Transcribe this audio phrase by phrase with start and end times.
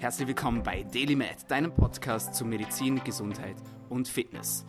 [0.00, 3.56] Herzlich willkommen bei DailyMed, deinem Podcast zu Medizin, Gesundheit
[3.90, 4.64] und Fitness.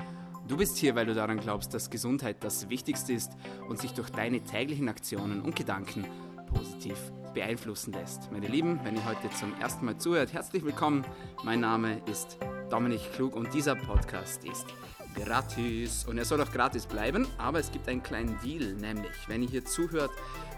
[0.45, 3.31] Du bist hier, weil du daran glaubst, dass Gesundheit das Wichtigste ist
[3.69, 6.05] und sich durch deine täglichen Aktionen und Gedanken
[6.53, 6.97] positiv
[7.33, 8.29] beeinflussen lässt.
[8.33, 11.05] Meine Lieben, wenn ihr heute zum ersten Mal zuhört, herzlich willkommen.
[11.45, 12.37] Mein Name ist
[12.69, 14.65] Dominik Klug und dieser Podcast ist
[15.15, 16.03] gratis.
[16.03, 19.49] Und er soll auch gratis bleiben, aber es gibt einen kleinen Deal, nämlich wenn ihr
[19.49, 20.11] hier zuhört,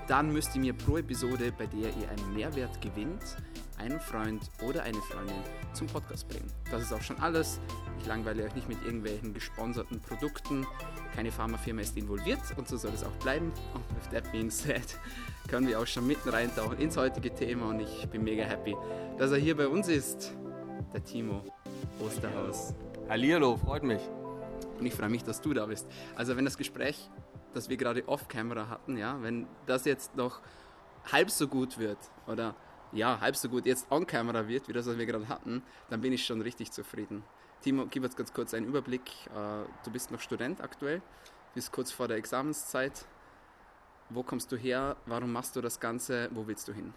[0.07, 3.37] dann müsst ihr mir pro Episode, bei der ihr einen Mehrwert gewinnt,
[3.83, 5.35] einen Freund oder eine Freundin
[5.73, 6.49] zum Podcast bringen.
[6.71, 7.59] Das ist auch schon alles.
[7.99, 10.65] Ich langweile euch nicht mit irgendwelchen gesponserten Produkten.
[11.13, 13.51] Keine Pharmafirma ist involviert und so soll es auch bleiben.
[13.73, 14.97] Und with that being said,
[15.49, 18.75] können wir auch schon mitten reintauchen ins heutige Thema und ich bin mega happy,
[19.17, 20.33] dass er hier bei uns ist.
[20.93, 21.43] Der Timo
[21.99, 22.73] Osterhaus.
[23.09, 24.01] Hallihallo, freut mich.
[24.79, 25.87] Und ich freue mich, dass du da bist.
[26.15, 27.09] Also wenn das Gespräch,
[27.53, 30.39] das wir gerade off-camera hatten, ja, wenn das jetzt noch
[31.11, 31.97] halb so gut wird
[32.27, 32.55] oder
[32.93, 36.13] ja, halb so gut jetzt on-camera wird, wie das, was wir gerade hatten, dann bin
[36.13, 37.23] ich schon richtig zufrieden.
[37.61, 39.09] Timo, gib uns ganz kurz einen Überblick.
[39.27, 41.01] Äh, du bist noch Student aktuell,
[41.55, 43.05] bist kurz vor der Examenszeit.
[44.09, 44.97] Wo kommst du her?
[45.05, 46.29] Warum machst du das Ganze?
[46.31, 46.93] Wo willst du hin?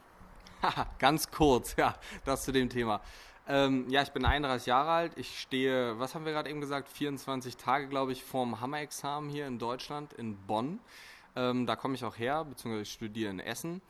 [0.98, 1.94] ganz kurz, ja,
[2.24, 3.00] das zu dem Thema.
[3.48, 5.12] Ähm, ja, ich bin 31 Jahre alt.
[5.16, 9.46] Ich stehe, was haben wir gerade eben gesagt, 24 Tage, glaube ich, vorm Hammer-Examen hier
[9.46, 10.80] in Deutschland, in Bonn.
[11.36, 13.82] Ähm, da komme ich auch her, beziehungsweise ich studiere in Essen.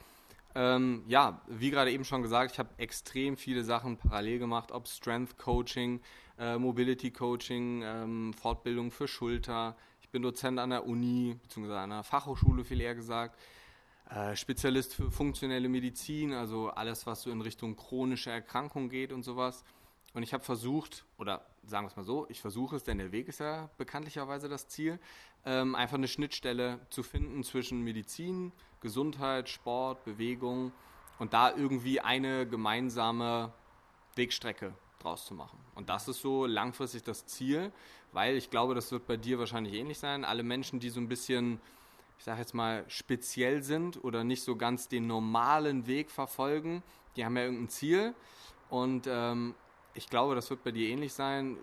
[0.59, 4.89] Ähm, ja, wie gerade eben schon gesagt, ich habe extrem viele Sachen parallel gemacht, ob
[4.89, 6.01] Strength Coaching,
[6.39, 9.77] äh, Mobility Coaching, ähm, Fortbildung für Schulter.
[10.01, 13.39] Ich bin Dozent an der Uni, beziehungsweise an der Fachhochschule viel eher gesagt.
[14.09, 19.25] Äh, Spezialist für funktionelle Medizin, also alles, was so in Richtung chronische Erkrankung geht und
[19.25, 19.63] sowas.
[20.15, 23.13] Und ich habe versucht, oder sagen wir es mal so, ich versuche es, denn der
[23.13, 24.98] Weg ist ja bekanntlicherweise das Ziel,
[25.45, 28.53] ähm, einfach eine Schnittstelle zu finden zwischen Medizin,
[28.87, 30.70] Gesundheit, Sport, Bewegung
[31.19, 33.53] und da irgendwie eine gemeinsame
[34.15, 35.59] Wegstrecke draus zu machen.
[35.75, 37.73] Und das ist so langfristig das Ziel,
[38.12, 40.24] weil ich glaube, das wird bei dir wahrscheinlich ähnlich sein.
[40.24, 41.61] Alle Menschen, die so ein bisschen,
[42.17, 46.85] ich sage jetzt mal, speziell sind oder nicht so ganz den normalen Weg verfolgen,
[47.17, 48.14] die haben ja irgendein Ziel.
[48.70, 49.57] Und ähm,
[49.95, 51.57] ich glaube, das wird bei dir ähnlich sein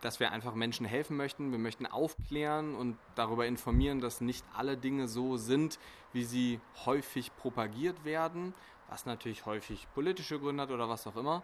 [0.00, 1.50] dass wir einfach Menschen helfen möchten.
[1.50, 5.78] Wir möchten aufklären und darüber informieren, dass nicht alle Dinge so sind,
[6.12, 8.54] wie sie häufig propagiert werden,
[8.88, 11.42] was natürlich häufig politische Gründe hat oder was auch immer.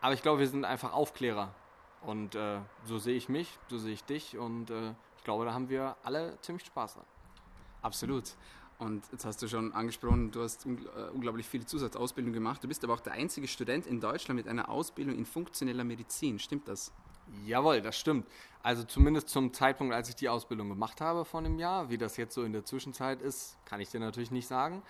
[0.00, 1.54] Aber ich glaube, wir sind einfach Aufklärer.
[2.02, 5.52] Und äh, so sehe ich mich, so sehe ich dich und äh, ich glaube, da
[5.52, 7.04] haben wir alle ziemlich Spaß dran.
[7.82, 8.34] Absolut.
[8.78, 12.64] Und jetzt hast du schon angesprochen, du hast ungl äh, unglaublich viele Zusatzausbildungen gemacht.
[12.64, 16.38] Du bist aber auch der einzige Student in Deutschland mit einer Ausbildung in funktioneller Medizin.
[16.38, 16.90] Stimmt das?
[17.44, 18.26] Jawohl, das stimmt.
[18.62, 21.88] Also zumindest zum Zeitpunkt, als ich die Ausbildung gemacht habe vor einem Jahr.
[21.88, 24.82] Wie das jetzt so in der Zwischenzeit ist, kann ich dir natürlich nicht sagen.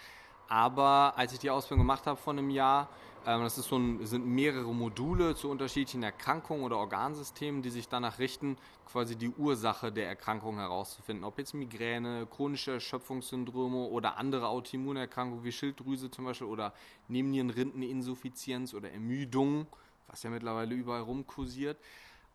[0.49, 2.89] Aber als ich die Ausbildung gemacht habe vor einem Jahr,
[3.25, 8.19] ähm, das so ein, sind mehrere Module zu unterschiedlichen Erkrankungen oder Organsystemen, die sich danach
[8.19, 8.57] richten,
[8.91, 11.25] quasi die Ursache der Erkrankung herauszufinden.
[11.25, 16.75] Ob jetzt Migräne, chronische Erschöpfungssyndrome oder andere Autoimmunerkrankungen wie Schilddrüse zum Beispiel oder
[17.07, 19.69] Nebennierenrindeninsuffizienz oder Ermüdung,
[20.09, 21.79] was ja mittlerweile überall rumkursiert.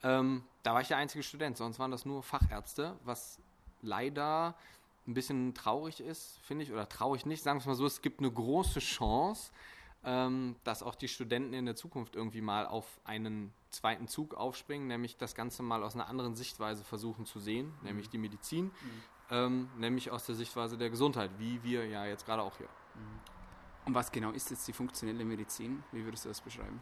[0.04, 3.40] Ähm, da war ich der einzige Student, sonst waren das nur Fachärzte, was
[3.82, 4.56] leider
[5.08, 8.02] ein bisschen traurig ist, finde ich, oder traurig nicht, sagen wir es mal so, es
[8.02, 9.52] gibt eine große Chance,
[10.04, 14.88] ähm, dass auch die Studenten in der Zukunft irgendwie mal auf einen zweiten Zug aufspringen,
[14.88, 17.88] nämlich das Ganze mal aus einer anderen Sichtweise versuchen zu sehen, mhm.
[17.88, 18.72] nämlich die Medizin, mhm.
[19.32, 22.70] ähm, nämlich aus der Sichtweise der Gesundheit, wie wir ja jetzt gerade auch hier.
[22.96, 23.20] Mhm.
[23.86, 25.84] Und was genau ist jetzt die funktionelle Medizin?
[25.92, 26.82] Wie würdest du das beschreiben?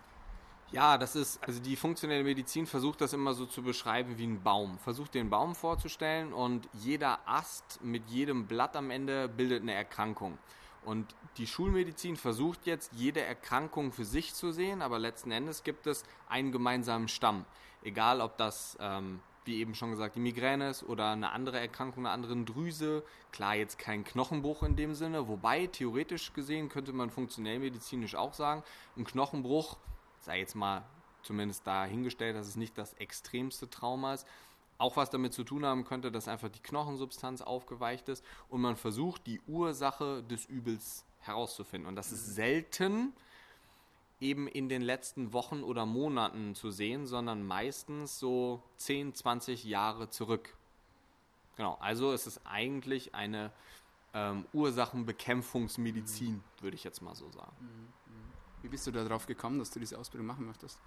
[0.74, 4.42] Ja, das ist, also die funktionelle Medizin versucht das immer so zu beschreiben wie ein
[4.42, 4.80] Baum.
[4.80, 10.40] Versucht den Baum vorzustellen und jeder Ast mit jedem Blatt am Ende bildet eine Erkrankung.
[10.84, 15.86] Und die Schulmedizin versucht jetzt, jede Erkrankung für sich zu sehen, aber letzten Endes gibt
[15.86, 17.46] es einen gemeinsamen Stamm.
[17.84, 22.08] Egal, ob das, ähm, wie eben schon gesagt, die Migräne ist oder eine andere Erkrankung
[22.08, 23.04] einer anderen Drüse.
[23.32, 28.34] Klar, jetzt kein Knochenbruch in dem Sinne, wobei theoretisch gesehen könnte man funktionell medizinisch auch
[28.34, 28.64] sagen,
[28.98, 29.78] ein Knochenbruch
[30.24, 30.84] sei jetzt mal
[31.22, 34.28] zumindest dahingestellt, dass es nicht das extremste Trauma ist,
[34.78, 38.76] auch was damit zu tun haben könnte, dass einfach die Knochensubstanz aufgeweicht ist und man
[38.76, 41.88] versucht, die Ursache des Übels herauszufinden.
[41.88, 43.14] Und das ist selten
[44.20, 50.10] eben in den letzten Wochen oder Monaten zu sehen, sondern meistens so 10, 20 Jahre
[50.10, 50.56] zurück.
[51.56, 53.52] Genau, also es ist eigentlich eine
[54.14, 57.56] ähm, Ursachenbekämpfungsmedizin, würde ich jetzt mal so sagen.
[57.60, 58.03] Mhm.
[58.64, 60.80] Wie bist du darauf gekommen, dass du diese Ausbildung machen möchtest?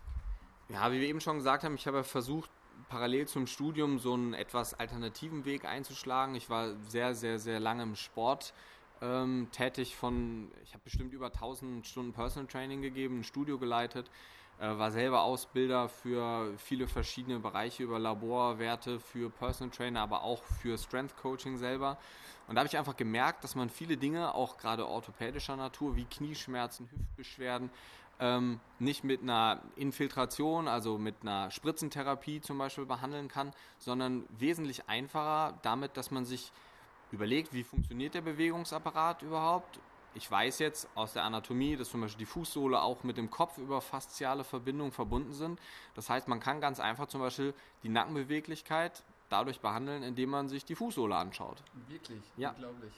[0.69, 2.51] Ja, wie wir eben schon gesagt haben, ich habe versucht,
[2.89, 6.35] parallel zum Studium so einen etwas alternativen Weg einzuschlagen.
[6.35, 8.53] Ich war sehr, sehr, sehr lange im Sport
[9.03, 14.11] ähm, tätig von, ich habe bestimmt über 1000 Stunden Personal Training gegeben, ein Studio geleitet,
[14.59, 20.43] äh, war selber Ausbilder für viele verschiedene Bereiche über Laborwerte, für Personal Trainer, aber auch
[20.43, 21.99] für Strength Coaching selber.
[22.47, 26.05] Und da habe ich einfach gemerkt, dass man viele Dinge, auch gerade orthopädischer Natur, wie
[26.05, 27.71] Knieschmerzen, Hüftbeschwerden,
[28.19, 34.89] ähm, nicht mit einer Infiltration, also mit einer Spritzentherapie zum Beispiel behandeln kann, sondern wesentlich
[34.89, 36.53] einfacher damit, dass man sich
[37.13, 39.79] überlegt, wie funktioniert der Bewegungsapparat überhaupt.
[40.15, 43.59] Ich weiß jetzt aus der Anatomie, dass zum Beispiel die Fußsohle auch mit dem Kopf
[43.59, 45.61] über fasziale Verbindungen verbunden sind.
[45.95, 47.53] Das heißt, man kann ganz einfach zum Beispiel
[47.83, 51.63] die Nackenbeweglichkeit dadurch behandeln, indem man sich die Fußsohle anschaut.
[51.89, 52.23] Wirklich?
[52.37, 52.51] Ja.
[52.51, 52.93] Unglaublich.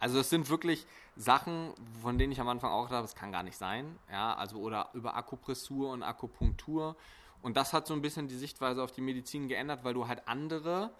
[0.00, 0.86] Also es sind wirklich
[1.16, 1.72] Sachen,
[2.02, 3.98] von denen ich am Anfang auch dachte, das kann gar nicht sein.
[4.10, 6.96] Ja, also oder über Akupressur und Akupunktur.
[7.42, 10.26] Und das hat so ein bisschen die Sichtweise auf die Medizin geändert, weil du halt
[10.28, 10.90] andere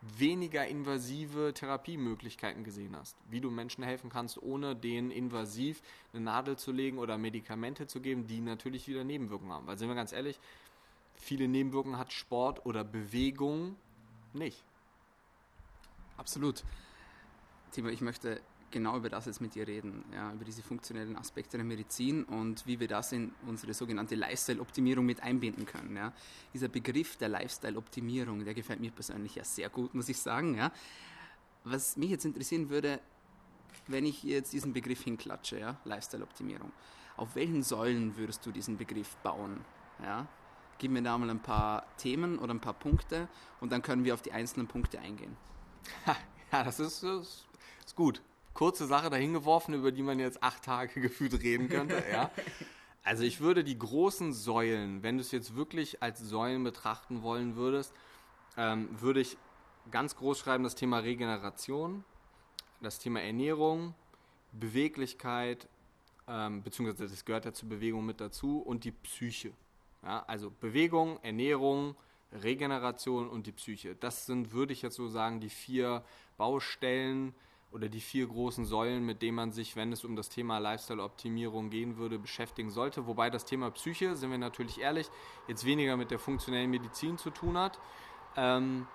[0.00, 3.16] weniger invasive Therapiemöglichkeiten gesehen hast.
[3.28, 5.82] Wie du Menschen helfen kannst, ohne denen invasiv
[6.12, 9.66] eine Nadel zu legen oder Medikamente zu geben, die natürlich wieder Nebenwirkungen haben.
[9.66, 10.38] Weil sind wir ganz ehrlich,
[11.14, 13.76] viele Nebenwirkungen hat Sport oder Bewegung
[14.36, 14.62] nicht.
[16.16, 16.64] Absolut.
[17.72, 18.40] Timo, ich möchte
[18.70, 22.66] genau über das jetzt mit dir reden, ja, über diese funktionellen Aspekte der Medizin und
[22.66, 25.96] wie wir das in unsere sogenannte Lifestyle-Optimierung mit einbinden können.
[25.96, 26.12] Ja.
[26.52, 30.56] Dieser Begriff der Lifestyle-Optimierung, der gefällt mir persönlich ja sehr gut, muss ich sagen.
[30.56, 30.72] Ja.
[31.64, 33.00] Was mich jetzt interessieren würde,
[33.86, 36.72] wenn ich jetzt diesen Begriff hinklatsche, ja, Lifestyle-Optimierung,
[37.16, 39.64] auf welchen Säulen würdest du diesen Begriff bauen?
[40.02, 40.26] Ja?
[40.78, 43.28] Gib mir da mal ein paar Themen oder ein paar Punkte
[43.60, 45.36] und dann können wir auf die einzelnen Punkte eingehen.
[46.52, 47.44] Ja, das ist, das
[47.84, 48.22] ist gut
[48.56, 52.02] kurze Sache dahingeworfen, über die man jetzt acht Tage gefühlt reden könnte.
[52.10, 52.30] Ja.
[53.04, 57.54] Also ich würde die großen Säulen, wenn du es jetzt wirklich als Säulen betrachten wollen
[57.54, 57.94] würdest,
[58.56, 59.36] ähm, würde ich
[59.90, 62.02] ganz groß schreiben das Thema Regeneration,
[62.80, 63.94] das Thema Ernährung,
[64.52, 65.68] Beweglichkeit,
[66.26, 69.52] ähm, beziehungsweise das gehört ja zur Bewegung mit dazu und die Psyche.
[70.02, 71.96] Ja, also Bewegung, Ernährung,
[72.32, 73.94] Regeneration und die Psyche.
[73.96, 76.04] Das sind, würde ich jetzt so sagen, die vier
[76.36, 77.34] Baustellen,
[77.72, 81.68] oder die vier großen Säulen, mit denen man sich, wenn es um das Thema Lifestyle-Optimierung
[81.68, 83.06] gehen würde, beschäftigen sollte.
[83.06, 85.08] Wobei das Thema Psyche, sind wir natürlich ehrlich,
[85.46, 87.78] jetzt weniger mit der funktionellen Medizin zu tun hat,
[88.36, 88.86] ähm,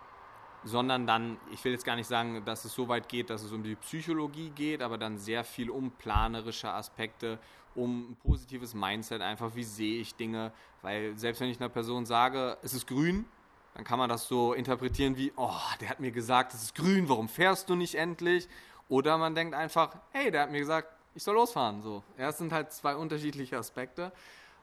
[0.63, 3.51] sondern dann, ich will jetzt gar nicht sagen, dass es so weit geht, dass es
[3.51, 7.39] um die Psychologie geht, aber dann sehr viel um planerische Aspekte,
[7.73, 12.05] um ein positives Mindset, einfach wie sehe ich Dinge, weil selbst wenn ich einer Person
[12.05, 13.25] sage, es ist grün,
[13.73, 15.49] dann kann man das so interpretieren wie, oh,
[15.79, 18.47] der hat mir gesagt, es ist grün, warum fährst du nicht endlich?
[18.89, 21.81] Oder man denkt einfach, hey, der hat mir gesagt, ich soll losfahren.
[21.81, 22.03] So.
[22.17, 24.11] Ja, es sind halt zwei unterschiedliche Aspekte.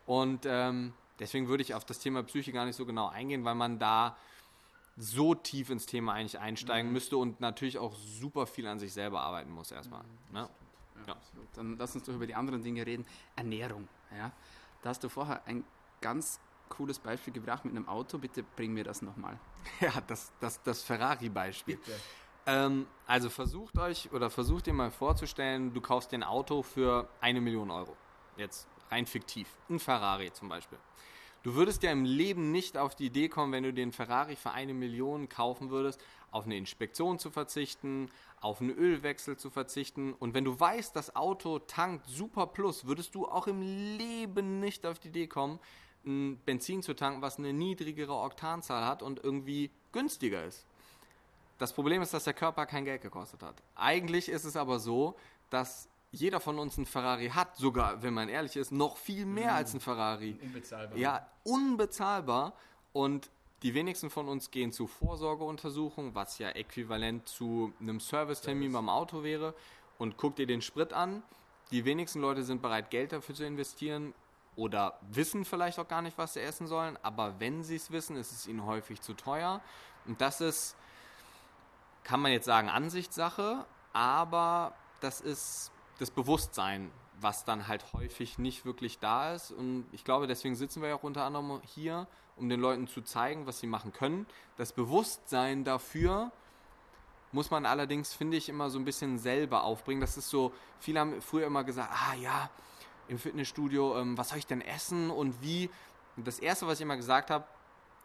[0.05, 3.55] Und ähm, deswegen würde ich auf das Thema Psyche gar nicht so genau eingehen, weil
[3.55, 4.17] man da
[4.99, 6.93] so tief ins Thema eigentlich einsteigen mhm.
[6.93, 10.03] müsste und natürlich auch super viel an sich selber arbeiten muss erstmal.
[10.03, 10.49] Mhm, ne?
[11.07, 11.17] ja.
[11.55, 13.07] Dann lass uns doch über die anderen Dinge reden.
[13.37, 13.89] Ernährung.
[14.17, 14.33] Ja?
[14.83, 15.65] Da hast du vorher ein
[16.01, 18.19] ganz cooles Beispiel gebracht mit einem Auto.
[18.19, 19.39] Bitte bring mir das nochmal.
[19.81, 21.79] Ja, das, das, das Ferrari-Beispiel.
[22.47, 27.09] Ähm, also versucht euch oder versucht ihr mal vorzustellen, du kaufst dir ein Auto für
[27.21, 27.95] eine Million Euro.
[28.37, 29.49] Jetzt rein fiktiv.
[29.69, 30.79] Ein Ferrari zum Beispiel.
[31.49, 34.51] Du würdest ja im Leben nicht auf die Idee kommen, wenn du den Ferrari für
[34.51, 35.99] eine Million kaufen würdest,
[36.31, 38.11] auf eine Inspektion zu verzichten,
[38.43, 40.13] auf einen Ölwechsel zu verzichten.
[40.13, 44.85] Und wenn du weißt, das Auto tankt super plus, würdest du auch im Leben nicht
[44.85, 45.59] auf die Idee kommen,
[46.05, 50.67] ein Benzin zu tanken, was eine niedrigere Oktanzahl hat und irgendwie günstiger ist.
[51.57, 53.55] Das Problem ist, dass der Körper kein Geld gekostet hat.
[53.75, 55.17] Eigentlich ist es aber so,
[55.49, 59.53] dass jeder von uns ein Ferrari hat, sogar, wenn man ehrlich ist, noch viel mehr
[59.53, 59.57] mhm.
[59.57, 60.39] als ein Ferrari.
[60.43, 60.99] Unbezahlbar.
[60.99, 62.55] Ja, unbezahlbar.
[62.93, 63.31] Und
[63.63, 69.23] die wenigsten von uns gehen zu Vorsorgeuntersuchungen, was ja äquivalent zu einem Servicetermin beim Auto
[69.23, 69.55] wäre,
[69.99, 71.23] und guckt dir den Sprit an.
[71.73, 74.15] Die wenigsten Leute sind bereit, Geld dafür zu investieren
[74.55, 78.17] oder wissen vielleicht auch gar nicht, was sie essen sollen, aber wenn sie es wissen,
[78.17, 79.61] ist es ihnen häufig zu teuer.
[80.07, 80.77] Und das ist,
[82.05, 86.91] kann man jetzt sagen, Ansichtssache, aber das ist das Bewusstsein,
[87.21, 89.51] was dann halt häufig nicht wirklich da ist.
[89.51, 93.03] Und ich glaube, deswegen sitzen wir ja auch unter anderem hier, um den Leuten zu
[93.03, 94.27] zeigen, was sie machen können.
[94.57, 96.31] Das Bewusstsein dafür
[97.33, 100.01] muss man allerdings, finde ich, immer so ein bisschen selber aufbringen.
[100.01, 102.49] Das ist so, viele haben früher immer gesagt, ah ja,
[103.09, 105.69] im Fitnessstudio, ähm, was soll ich denn essen und wie.
[106.17, 107.45] Und das Erste, was ich immer gesagt habe,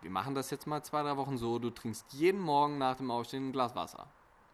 [0.02, 3.10] wir machen das jetzt mal zwei, drei Wochen so, du trinkst jeden Morgen nach dem
[3.12, 4.08] Aufstehen ein Glas Wasser.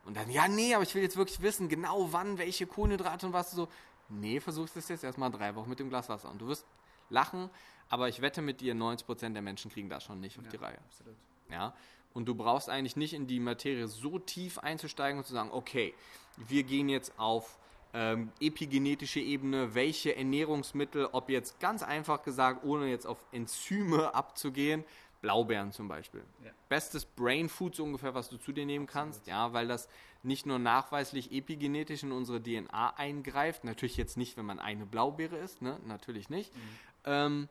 [0.05, 3.33] Und dann, ja, nee, aber ich will jetzt wirklich wissen, genau wann, welche Kohlenhydrate und
[3.33, 3.67] was so.
[4.09, 6.31] Nee, versuchst es jetzt erstmal drei Wochen mit dem Glas Wasser.
[6.31, 6.65] Und du wirst
[7.09, 7.49] lachen,
[7.89, 10.57] aber ich wette mit dir, 90% der Menschen kriegen das schon nicht auf ja, die
[10.57, 10.77] Reihe.
[10.87, 11.15] Absolut.
[11.51, 11.73] Ja,
[12.13, 15.93] und du brauchst eigentlich nicht in die Materie so tief einzusteigen und zu sagen, okay,
[16.37, 17.59] wir gehen jetzt auf
[17.93, 24.83] ähm, epigenetische Ebene, welche Ernährungsmittel, ob jetzt ganz einfach gesagt, ohne jetzt auf Enzyme abzugehen,
[25.21, 26.23] Blaubeeren zum Beispiel.
[26.43, 26.51] Ja.
[26.69, 29.89] Bestes Brain Food so ungefähr, was du zu dir nehmen kannst, ja, weil das
[30.23, 35.37] nicht nur nachweislich epigenetisch in unsere DNA eingreift, natürlich jetzt nicht, wenn man eine Blaubeere
[35.37, 35.79] isst, ne?
[35.85, 36.55] natürlich nicht.
[36.55, 36.59] Mhm.
[37.05, 37.49] Ähm,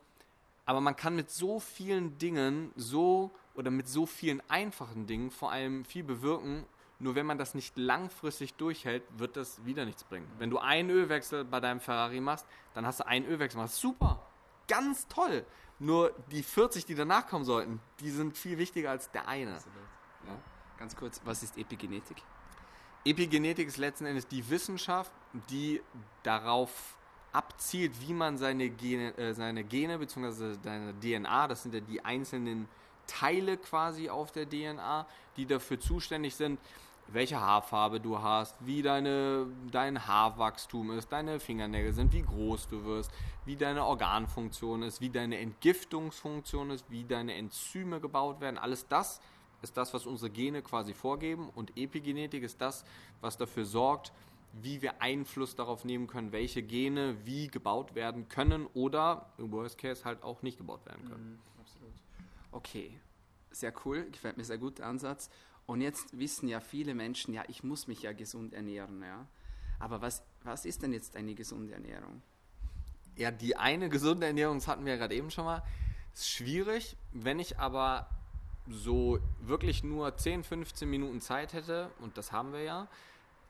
[0.65, 5.51] aber man kann mit so vielen Dingen so oder mit so vielen einfachen Dingen vor
[5.51, 6.65] allem viel bewirken.
[7.01, 10.27] Nur wenn man das nicht langfristig durchhält, wird das wieder nichts bringen.
[10.27, 10.41] Mhm.
[10.41, 13.61] Wenn du einen Ölwechsel bei deinem Ferrari machst, dann hast du einen Ölwechsel.
[13.61, 13.77] Machst.
[13.77, 14.28] Super,
[14.69, 15.45] ganz toll.
[15.81, 19.53] Nur die 40, die danach kommen sollten, die sind viel wichtiger als der eine.
[19.53, 20.39] Ja.
[20.79, 22.23] Ganz kurz, was ist Epigenetik?
[23.05, 25.13] Epigenetik ist letzten Endes die Wissenschaft,
[25.51, 25.81] die
[26.23, 26.97] darauf
[27.33, 30.57] abzielt, wie man seine Gene, äh, seine Gene bzw.
[30.63, 32.69] seine DNA, das sind ja die einzelnen
[33.07, 35.07] Teile quasi auf der DNA,
[35.37, 36.61] die dafür zuständig sind,
[37.13, 42.85] welche Haarfarbe du hast, wie deine, dein Haarwachstum ist, deine Fingernägel sind, wie groß du
[42.85, 43.11] wirst,
[43.45, 48.59] wie deine Organfunktion ist, wie deine Entgiftungsfunktion ist, wie deine Enzyme gebaut werden.
[48.59, 49.21] Alles das
[49.63, 52.85] ist das, was unsere Gene quasi vorgeben und Epigenetik ist das,
[53.21, 54.13] was dafür sorgt,
[54.53, 59.79] wie wir Einfluss darauf nehmen können, welche Gene wie gebaut werden können oder im Worst
[59.79, 61.33] Case halt auch nicht gebaut werden können.
[61.33, 61.95] Mhm, absolut.
[62.53, 63.01] Okay,
[63.51, 65.31] sehr cool, gefällt mir sehr gut der Ansatz.
[65.69, 69.27] Und jetzt wissen ja viele Menschen, ja, ich muss mich ja gesund ernähren, ja.
[69.79, 72.23] Aber was, was ist denn jetzt eine gesunde Ernährung?
[73.17, 75.63] Ja, die eine gesunde Ernährung, das hatten wir ja gerade eben schon mal,
[76.15, 76.97] ist schwierig.
[77.13, 78.09] Wenn ich aber
[78.67, 82.89] so wirklich nur 10, 15 Minuten Zeit hätte, und das haben wir ja,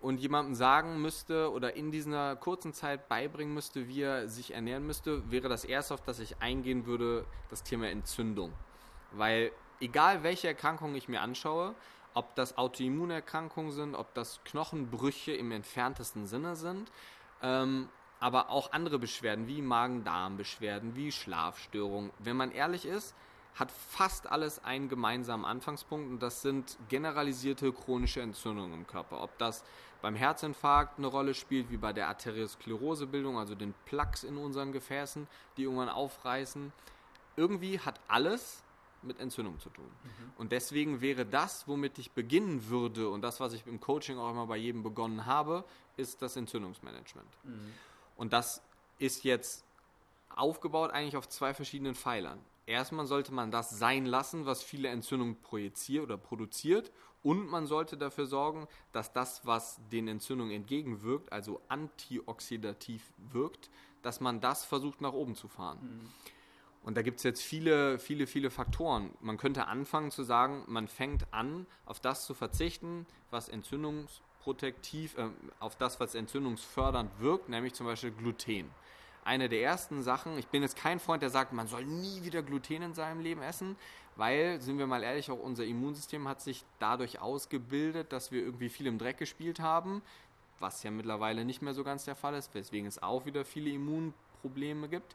[0.01, 4.85] und jemandem sagen müsste oder in dieser kurzen Zeit beibringen müsste, wie er sich ernähren
[4.85, 8.53] müsste, wäre das erste, auf das ich eingehen würde, das Thema Entzündung.
[9.13, 11.77] Weil egal welche Erkrankung ich mir anschaue,
[12.19, 16.91] ob das Autoimmunerkrankungen sind, ob das Knochenbrüche im entferntesten Sinne sind,
[17.43, 22.11] ähm, aber auch andere Beschwerden wie Magen-Darm-Beschwerden, wie Schlafstörungen.
[22.19, 23.15] Wenn man ehrlich ist,
[23.55, 29.23] hat fast alles einen gemeinsamen Anfangspunkt und das sind generalisierte chronische Entzündungen im Körper.
[29.23, 29.63] Ob das
[30.03, 35.29] beim Herzinfarkt eine Rolle spielt, wie bei der Arteriosklerosebildung, also den Plaques in unseren Gefäßen,
[35.57, 36.73] die irgendwann aufreißen.
[37.37, 38.65] Irgendwie hat alles
[39.03, 39.85] mit Entzündung zu tun.
[39.85, 40.33] Mhm.
[40.39, 44.31] Und deswegen wäre das, womit ich beginnen würde und das, was ich im Coaching auch
[44.31, 45.65] immer bei jedem begonnen habe,
[45.97, 47.29] ist das Entzündungsmanagement.
[47.45, 47.73] Mhm.
[48.17, 48.63] Und das
[48.99, 49.65] ist jetzt
[50.35, 52.41] aufgebaut eigentlich auf zwei verschiedenen Pfeilern.
[52.67, 56.93] Erstmal sollte man das sein lassen, was viele Entzündungen projiziert oder produziert.
[57.23, 63.71] Und man sollte dafür sorgen, dass das, was den Entzündungen entgegenwirkt, also antioxidativ wirkt,
[64.03, 65.79] dass man das versucht nach oben zu fahren.
[65.81, 66.13] Mhm.
[66.83, 69.11] Und da gibt es jetzt viele, viele, viele Faktoren.
[69.21, 75.29] Man könnte anfangen zu sagen, man fängt an, auf das zu verzichten, was entzündungsprotektiv, äh,
[75.61, 78.71] auf das, was entzündungsfördernd wirkt, nämlich zum Beispiel Gluten.
[79.25, 82.43] Eine der ersten Sachen, ich bin jetzt kein Freund, der sagt, man soll nie wieder
[82.43, 83.77] Gluten in seinem Leben essen,
[84.17, 88.71] weil, sind wir mal ehrlich, auch unser Immunsystem hat sich dadurch ausgebildet, dass wir irgendwie
[88.71, 90.03] viel im Dreck gespielt haben,
[90.59, 93.71] was ja mittlerweile nicht mehr so ganz der Fall ist, weswegen es auch wieder viele
[93.71, 95.15] Immunprobleme gibt.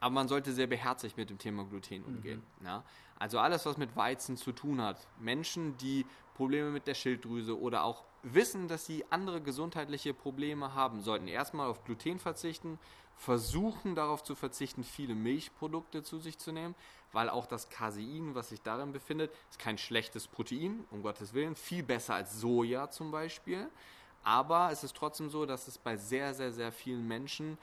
[0.00, 2.42] Aber man sollte sehr beherzigt mit dem Thema Gluten umgehen.
[2.60, 2.66] Mhm.
[2.66, 2.84] Ja?
[3.18, 5.06] Also alles, was mit Weizen zu tun hat.
[5.18, 11.00] Menschen, die Probleme mit der Schilddrüse oder auch wissen, dass sie andere gesundheitliche Probleme haben,
[11.00, 12.78] sollten erstmal auf Gluten verzichten,
[13.16, 16.76] versuchen darauf zu verzichten, viele Milchprodukte zu sich zu nehmen,
[17.12, 21.56] weil auch das Casein, was sich darin befindet, ist kein schlechtes Protein, um Gottes Willen,
[21.56, 23.68] viel besser als Soja zum Beispiel.
[24.22, 27.58] Aber es ist trotzdem so, dass es bei sehr, sehr, sehr vielen Menschen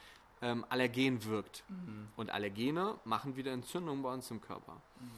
[0.45, 1.63] ähm, Allergen wirkt.
[1.67, 2.07] Mhm.
[2.15, 4.73] Und Allergene machen wieder Entzündungen bei uns im Körper.
[4.99, 5.09] Mhm.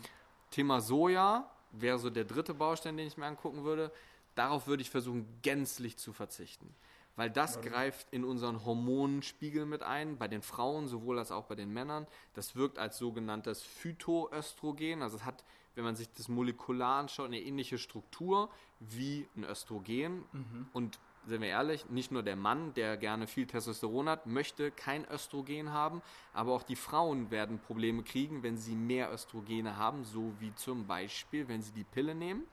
[0.51, 3.91] Thema Soja wäre so der dritte Baustein, den ich mir angucken würde.
[4.35, 6.73] Darauf würde ich versuchen, gänzlich zu verzichten.
[7.17, 7.69] Weil das Warum?
[7.69, 12.07] greift in unseren Hormonspiegel mit ein, bei den Frauen sowohl als auch bei den Männern.
[12.33, 15.01] Das wirkt als sogenanntes Phytoöstrogen.
[15.01, 15.43] Also es hat,
[15.75, 20.23] wenn man sich das molekular anschaut, eine ähnliche Struktur wie ein Östrogen.
[20.31, 20.67] Mhm.
[20.71, 25.05] Und sind wir ehrlich, nicht nur der Mann, der gerne viel Testosteron hat, möchte kein
[25.09, 26.01] Östrogen haben,
[26.33, 30.87] aber auch die Frauen werden Probleme kriegen, wenn sie mehr Östrogene haben, so wie zum
[30.87, 32.47] Beispiel, wenn sie die Pille nehmen.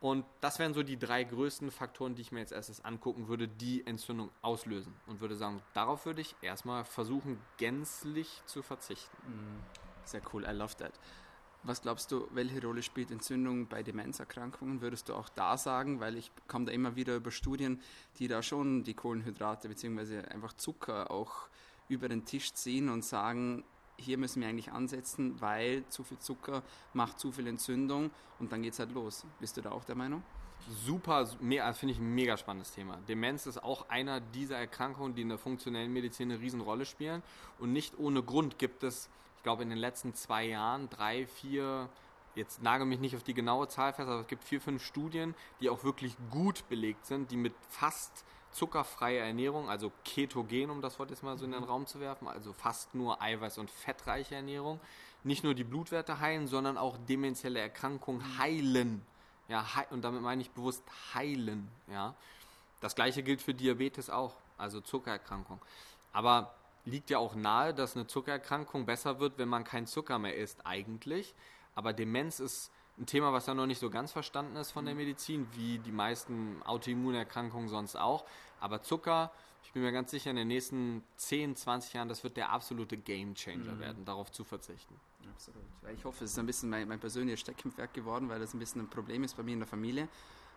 [0.00, 3.46] Und das wären so die drei größten Faktoren, die ich mir jetzt erstes angucken würde,
[3.46, 4.92] die Entzündung auslösen.
[5.06, 9.16] Und würde sagen, darauf würde ich erstmal versuchen, gänzlich zu verzichten.
[10.04, 10.92] Sehr cool, I love that.
[11.64, 14.80] Was glaubst du, welche Rolle spielt Entzündung bei Demenzerkrankungen?
[14.80, 17.80] Würdest du auch da sagen, weil ich komme da immer wieder über Studien,
[18.18, 20.22] die da schon die Kohlenhydrate bzw.
[20.28, 21.48] einfach Zucker auch
[21.88, 23.64] über den Tisch ziehen und sagen,
[23.96, 26.64] hier müssen wir eigentlich ansetzen, weil zu viel Zucker
[26.94, 29.24] macht zu viel Entzündung und dann geht es halt los.
[29.38, 30.22] Bist du da auch der Meinung?
[30.84, 32.98] super, finde ich ein mega spannendes Thema.
[33.08, 37.22] Demenz ist auch einer dieser Erkrankungen, die in der funktionellen Medizin eine Riesenrolle spielen.
[37.58, 39.08] Und nicht ohne Grund gibt es,
[39.42, 41.88] ich glaube, in den letzten zwei Jahren drei, vier,
[42.36, 45.34] jetzt nagel mich nicht auf die genaue Zahl fest, aber es gibt vier, fünf Studien,
[45.60, 50.96] die auch wirklich gut belegt sind, die mit fast zuckerfreier Ernährung, also ketogen, um das
[51.00, 54.36] Wort jetzt mal so in den Raum zu werfen, also fast nur eiweiß- und fettreiche
[54.36, 54.78] Ernährung,
[55.24, 59.02] nicht nur die Blutwerte heilen, sondern auch demenzielle Erkrankungen heilen.
[59.48, 60.84] Ja, he und damit meine ich bewusst
[61.14, 61.66] heilen.
[61.90, 62.14] Ja.
[62.80, 65.60] Das gleiche gilt für Diabetes auch, also Zuckererkrankung.
[66.12, 70.36] Aber liegt ja auch nahe, dass eine Zuckererkrankung besser wird, wenn man kein Zucker mehr
[70.36, 71.34] isst, eigentlich.
[71.74, 74.94] Aber Demenz ist ein Thema, was ja noch nicht so ganz verstanden ist von der
[74.94, 78.24] Medizin, wie die meisten Autoimmunerkrankungen sonst auch.
[78.60, 79.32] Aber Zucker,
[79.64, 82.96] ich bin mir ganz sicher, in den nächsten 10, 20 Jahren, das wird der absolute
[82.96, 83.80] Gamechanger mhm.
[83.80, 84.94] werden, darauf zu verzichten.
[85.30, 85.62] Absolut.
[85.96, 88.82] Ich hoffe, es ist ein bisschen mein, mein persönliches Steckenpferd geworden, weil das ein bisschen
[88.82, 90.08] ein Problem ist bei mir in der Familie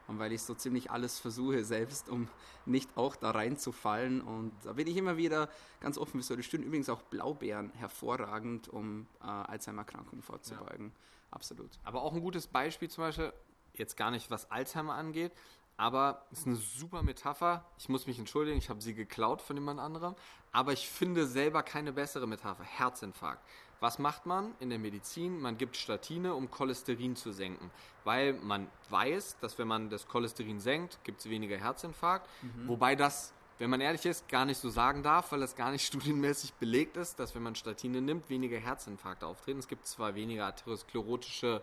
[0.07, 2.27] und weil ich so ziemlich alles versuche selbst, um
[2.65, 4.21] nicht auch da reinzufallen.
[4.21, 6.35] Und da bin ich immer wieder ganz offen für so.
[6.35, 10.87] Das stimmt übrigens auch Blaubeeren hervorragend, um äh, Alzheimer-Erkrankungen vorzubeugen.
[10.87, 11.05] Ja.
[11.31, 11.71] Absolut.
[11.83, 13.33] Aber auch ein gutes Beispiel zum Beispiel,
[13.73, 15.33] jetzt gar nicht was Alzheimer angeht,
[15.77, 17.65] aber es ist eine super Metapher.
[17.77, 20.15] Ich muss mich entschuldigen, ich habe sie geklaut von jemand anderem.
[20.53, 22.63] Aber ich finde selber keine bessere Metapher.
[22.63, 23.45] Herzinfarkt.
[23.85, 25.39] Was macht man in der Medizin?
[25.39, 27.69] Man gibt Statine, um Cholesterin zu senken.
[28.03, 32.27] Weil man weiß, dass wenn man das Cholesterin senkt, gibt es weniger Herzinfarkt.
[32.41, 32.67] Mhm.
[32.67, 35.85] Wobei das, wenn man ehrlich ist, gar nicht so sagen darf, weil das gar nicht
[35.85, 39.59] studienmäßig belegt ist, dass wenn man Statine nimmt, weniger Herzinfarkte auftreten.
[39.59, 41.61] Es gibt zwar weniger atherosklerotische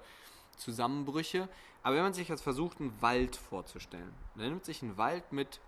[0.58, 1.48] Zusammenbrüche,
[1.82, 5.58] aber wenn man sich jetzt versucht, einen Wald vorzustellen, dann nimmt sich ein Wald mit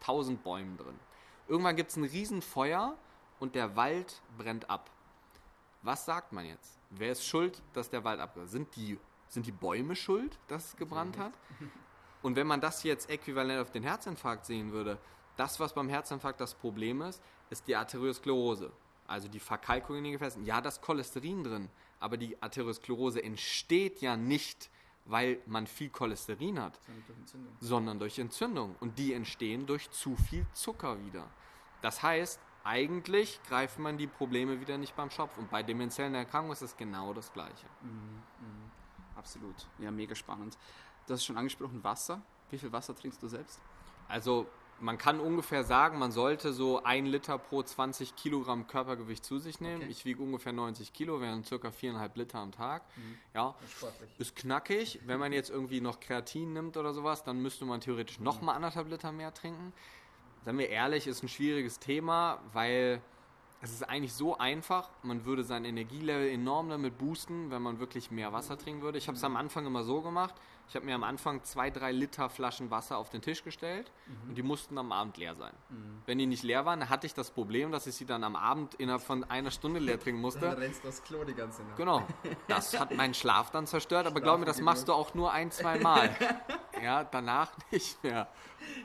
[0.00, 1.00] tausend Bäumen drin.
[1.48, 2.98] Irgendwann gibt es ein Riesenfeuer
[3.40, 4.90] und der Wald brennt ab.
[5.82, 6.78] Was sagt man jetzt?
[6.90, 8.50] Wer ist schuld, dass der Wald abbrennt?
[8.50, 11.32] Sind die, sind die Bäume schuld, dass es gebrannt hat?
[12.22, 14.98] Und wenn man das jetzt äquivalent auf den Herzinfarkt sehen würde,
[15.36, 18.72] das, was beim Herzinfarkt das Problem ist, ist die Arteriosklerose.
[19.06, 20.44] Also die Verkalkung in den Gefäßen.
[20.44, 21.68] Ja, das Cholesterin drin,
[22.00, 24.70] aber die Arteriosklerose entsteht ja nicht,
[25.04, 27.56] weil man viel Cholesterin hat, sondern durch Entzündung.
[27.60, 28.76] Sondern durch Entzündung.
[28.80, 31.28] Und die entstehen durch zu viel Zucker wieder.
[31.82, 35.38] Das heißt, eigentlich greift man die Probleme wieder nicht beim Schopf.
[35.38, 37.66] Und bei demenziellen Erkrankungen ist es genau das Gleiche.
[37.82, 39.16] Mhm, mh.
[39.16, 39.54] Absolut.
[39.78, 40.58] Ja, mega spannend.
[41.06, 42.20] Du hast schon angesprochen, Wasser.
[42.50, 43.60] Wie viel Wasser trinkst du selbst?
[44.08, 44.46] Also,
[44.80, 49.60] man kann ungefähr sagen, man sollte so ein Liter pro 20 Kilogramm Körpergewicht zu sich
[49.60, 49.82] nehmen.
[49.82, 49.90] Okay.
[49.90, 52.82] Ich wiege ungefähr 90 Kilo, wären circa viereinhalb Liter am Tag.
[52.96, 53.18] Mhm.
[53.32, 53.54] Ja,
[54.18, 55.00] ist knackig.
[55.06, 58.54] Wenn man jetzt irgendwie noch Kreatin nimmt oder sowas, dann müsste man theoretisch noch mal
[58.54, 59.72] anderthalb Liter mehr trinken
[60.46, 63.02] seien wir ehrlich, ist ein schwieriges Thema, weil
[63.62, 64.88] es ist eigentlich so einfach.
[65.02, 68.96] Man würde sein Energielevel enorm damit boosten, wenn man wirklich mehr Wasser trinken würde.
[68.96, 70.36] Ich habe es am Anfang immer so gemacht.
[70.68, 74.28] Ich habe mir am Anfang zwei, drei Liter Flaschen Wasser auf den Tisch gestellt mhm.
[74.28, 75.52] und die mussten am Abend leer sein.
[75.68, 76.02] Mhm.
[76.06, 78.36] Wenn die nicht leer waren, dann hatte ich das Problem, dass ich sie dann am
[78.36, 80.42] Abend innerhalb von einer Stunde leer trinken musste.
[80.42, 81.76] Dann rennst du das Klo die ganze Nacht.
[81.76, 82.06] Genau.
[82.46, 85.50] Das hat meinen Schlaf dann zerstört, aber glaub mir, das machst du auch nur ein,
[85.50, 86.14] zwei Mal.
[86.80, 88.28] ja, danach nicht mehr.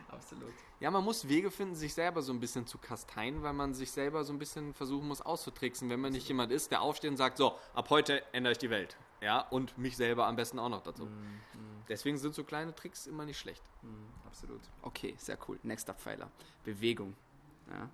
[0.10, 0.54] Absolut.
[0.82, 3.92] Ja, man muss Wege finden, sich selber so ein bisschen zu kasteien, weil man sich
[3.92, 7.18] selber so ein bisschen versuchen muss auszutricksen, wenn man nicht jemand ist, der aufsteht und
[7.18, 8.98] sagt, so, ab heute ändere ich die Welt.
[9.22, 11.06] Ja, und mich selber am besten auch noch dazu.
[11.06, 11.40] Mm,
[11.88, 13.62] Deswegen sind so kleine Tricks immer nicht schlecht.
[13.84, 14.62] Mm, absolut.
[14.82, 15.60] Okay, sehr cool.
[15.62, 16.32] Nächster Pfeiler.
[16.64, 17.16] Bewegung.
[17.70, 17.88] Ja.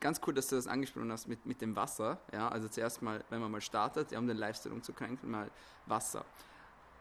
[0.00, 2.18] Ganz cool, dass du das angesprochen hast mit, mit dem Wasser.
[2.32, 5.48] Ja, also zuerst mal, wenn man mal startet, ja, um den Lifestyle umzukränken, mal
[5.86, 6.24] Wasser.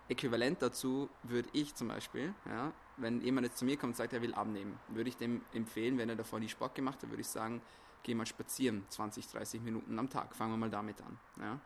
[0.07, 4.13] Äquivalent dazu würde ich zum Beispiel, ja, wenn jemand jetzt zu mir kommt und sagt,
[4.13, 7.21] er will abnehmen, würde ich dem empfehlen, wenn er davor nie Sport gemacht hat, würde
[7.21, 7.61] ich sagen,
[8.03, 10.35] geh mal spazieren, 20, 30 Minuten am Tag.
[10.35, 11.17] Fangen wir mal damit an.
[11.39, 11.59] Ja.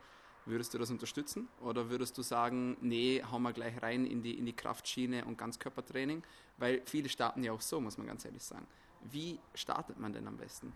[0.46, 4.38] Würdest du das unterstützen oder würdest du sagen, nee, hau mal gleich rein in die,
[4.38, 6.22] in die Kraftschiene und Ganzkörpertraining?
[6.56, 8.66] Weil viele starten ja auch so, muss man ganz ehrlich sagen.
[9.02, 10.72] Wie startet man denn am besten?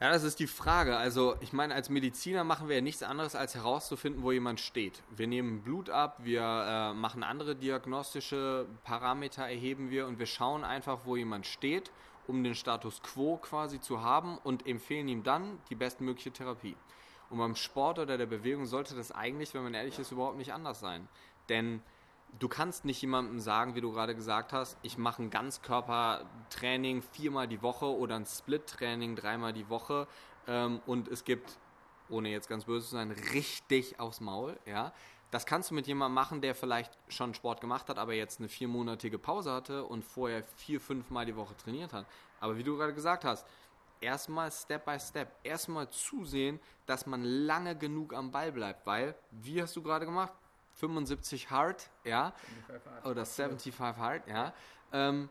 [0.00, 0.96] Ja, das ist die Frage.
[0.96, 5.02] Also, ich meine, als Mediziner machen wir ja nichts anderes, als herauszufinden, wo jemand steht.
[5.10, 10.64] Wir nehmen Blut ab, wir äh, machen andere diagnostische Parameter, erheben wir und wir schauen
[10.64, 11.92] einfach, wo jemand steht,
[12.26, 16.76] um den Status quo quasi zu haben und empfehlen ihm dann die bestmögliche Therapie.
[17.30, 20.52] Und beim Sport oder der Bewegung sollte das eigentlich, wenn man ehrlich ist, überhaupt nicht
[20.52, 21.08] anders sein.
[21.48, 21.82] Denn
[22.38, 27.48] du kannst nicht jemandem sagen, wie du gerade gesagt hast, ich mache ein Ganzkörpertraining viermal
[27.48, 30.06] die Woche oder ein Split-Training dreimal die Woche
[30.46, 31.58] ähm, und es gibt,
[32.08, 34.92] ohne jetzt ganz böse zu sein, richtig aufs Maul, ja.
[35.30, 38.48] Das kannst du mit jemandem machen, der vielleicht schon Sport gemacht hat, aber jetzt eine
[38.48, 42.06] viermonatige Pause hatte und vorher vier, fünfmal die Woche trainiert hat.
[42.38, 43.44] Aber wie du gerade gesagt hast,
[44.00, 49.60] erstmal Step by Step, erstmal zusehen, dass man lange genug am Ball bleibt, weil, wie
[49.60, 50.32] hast du gerade gemacht?
[50.74, 52.32] 75 Hard, ja,
[52.66, 54.52] 75 hard, oder 75 Hard, ja.
[54.92, 55.28] Ähm,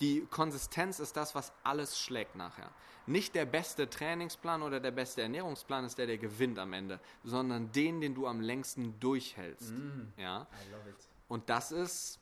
[0.00, 2.70] die Konsistenz ist das, was alles schlägt nachher.
[3.06, 7.70] Nicht der beste Trainingsplan oder der beste Ernährungsplan ist der, der gewinnt am Ende, sondern
[7.72, 9.72] den, den du am längsten durchhältst.
[10.16, 10.46] Ja.
[10.70, 10.96] Love it.
[11.28, 12.20] Und das ist,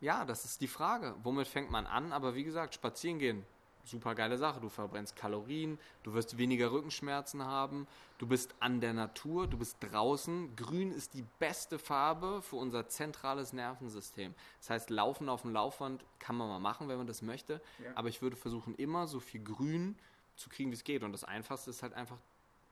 [0.00, 1.14] ja, das ist die Frage.
[1.22, 2.12] Womit fängt man an?
[2.12, 3.46] Aber wie gesagt, spazieren gehen,
[3.84, 4.60] super geile Sache.
[4.60, 7.86] Du verbrennst Kalorien, du wirst weniger Rückenschmerzen haben,
[8.18, 10.54] du bist an der Natur, du bist draußen.
[10.56, 14.34] Grün ist die beste Farbe für unser zentrales Nervensystem.
[14.60, 17.60] Das heißt, Laufen auf dem Laufband kann man mal machen, wenn man das möchte.
[17.82, 17.92] Ja.
[17.94, 19.96] Aber ich würde versuchen, immer so viel Grün
[20.36, 21.02] zu kriegen, wie es geht.
[21.02, 22.18] Und das Einfachste ist halt einfach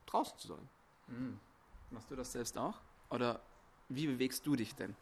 [0.07, 0.69] draußen zu sein.
[1.91, 2.81] Machst du das selbst auch?
[3.11, 3.41] Oder
[3.89, 4.95] wie bewegst du dich denn?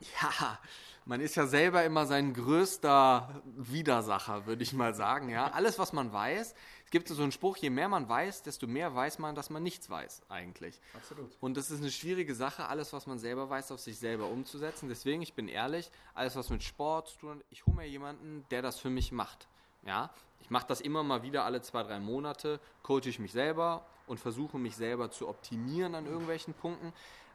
[0.00, 0.58] Ja,
[1.04, 5.28] man ist ja selber immer sein größter Widersacher, würde ich mal sagen.
[5.28, 6.54] Ja, alles, was man weiß.
[6.84, 9.62] Es gibt so einen Spruch: Je mehr man weiß, desto mehr weiß man, dass man
[9.62, 10.80] nichts weiß eigentlich.
[10.94, 11.30] Absolut.
[11.40, 14.88] Und das ist eine schwierige Sache, alles, was man selber weiß, auf sich selber umzusetzen.
[14.88, 18.44] Deswegen, ich bin ehrlich, alles, was mit Sport zu tun hat, ich hole mir jemanden,
[18.50, 19.48] der das für mich macht.
[19.84, 20.10] Ja,
[20.40, 24.20] ich mache das immer mal wieder alle zwei, drei Monate, coache ich mich selber und
[24.20, 26.92] versuche mich selber zu optimieren an irgendwelchen Punkten.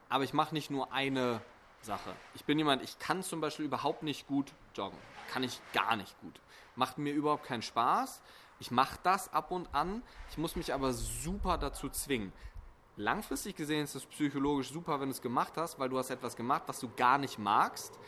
[0.10, 1.42] Aber ich mache nicht nur eine
[1.86, 2.14] Sache.
[2.34, 4.98] Ich bin jemand, ich kann zum Beispiel überhaupt nicht gut joggen.
[5.32, 6.42] Kann ich gar nicht gut.
[6.76, 8.22] Macht mir überhaupt keinen Spaß.
[8.60, 10.02] Ich mache das ab und an.
[10.30, 12.34] Ich muss mich aber super dazu zwingen.
[12.98, 16.36] Langfristig gesehen ist es psychologisch super, wenn du es gemacht hast, weil du hast etwas
[16.36, 18.00] gemacht, was du gar nicht magst.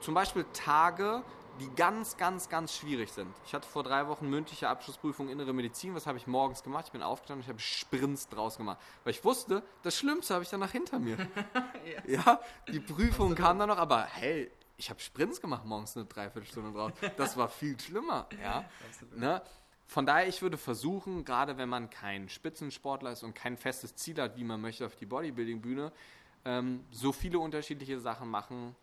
[0.00, 1.24] Zum Beispiel Tage,
[1.58, 3.34] die ganz, ganz, ganz schwierig sind.
[3.44, 5.94] Ich hatte vor drei Wochen mündliche Abschlussprüfung Innere Medizin.
[5.94, 6.86] Was habe ich morgens gemacht?
[6.86, 8.78] Ich bin aufgestanden, ich habe Sprints draus gemacht.
[9.04, 11.16] Weil ich wusste, das Schlimmste habe ich danach hinter mir.
[12.06, 12.40] Ja,
[12.70, 16.92] die Prüfung kam dann noch, aber hey, ich habe Sprints gemacht morgens eine Dreiviertelstunde draus.
[17.16, 18.26] Das war viel schlimmer.
[18.42, 18.64] Ja.
[19.14, 19.42] Ne?
[19.86, 24.20] Von daher, ich würde versuchen, gerade wenn man kein Spitzensportler ist und kein festes Ziel
[24.20, 25.92] hat, wie man möchte auf die Bodybuilding-Bühne,
[26.44, 28.76] ähm, so viele unterschiedliche Sachen machen,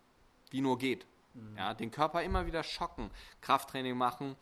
[0.49, 1.05] wie nur geht.
[1.57, 4.35] Ja, den Körper immer wieder schocken, Krafttraining machen,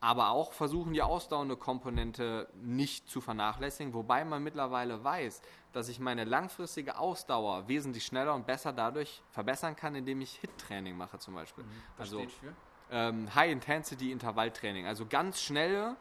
[0.00, 5.98] aber auch versuchen, die ausdauernde Komponente nicht zu vernachlässigen, wobei man mittlerweile weiß, dass ich
[5.98, 11.34] meine langfristige Ausdauer wesentlich schneller und besser dadurch verbessern kann, indem ich HIT-Training mache zum
[11.34, 11.64] Beispiel.
[11.96, 12.54] Das also steht für?
[12.90, 15.96] ähm, High-Intensity-Intervalltraining, also ganz schnelle,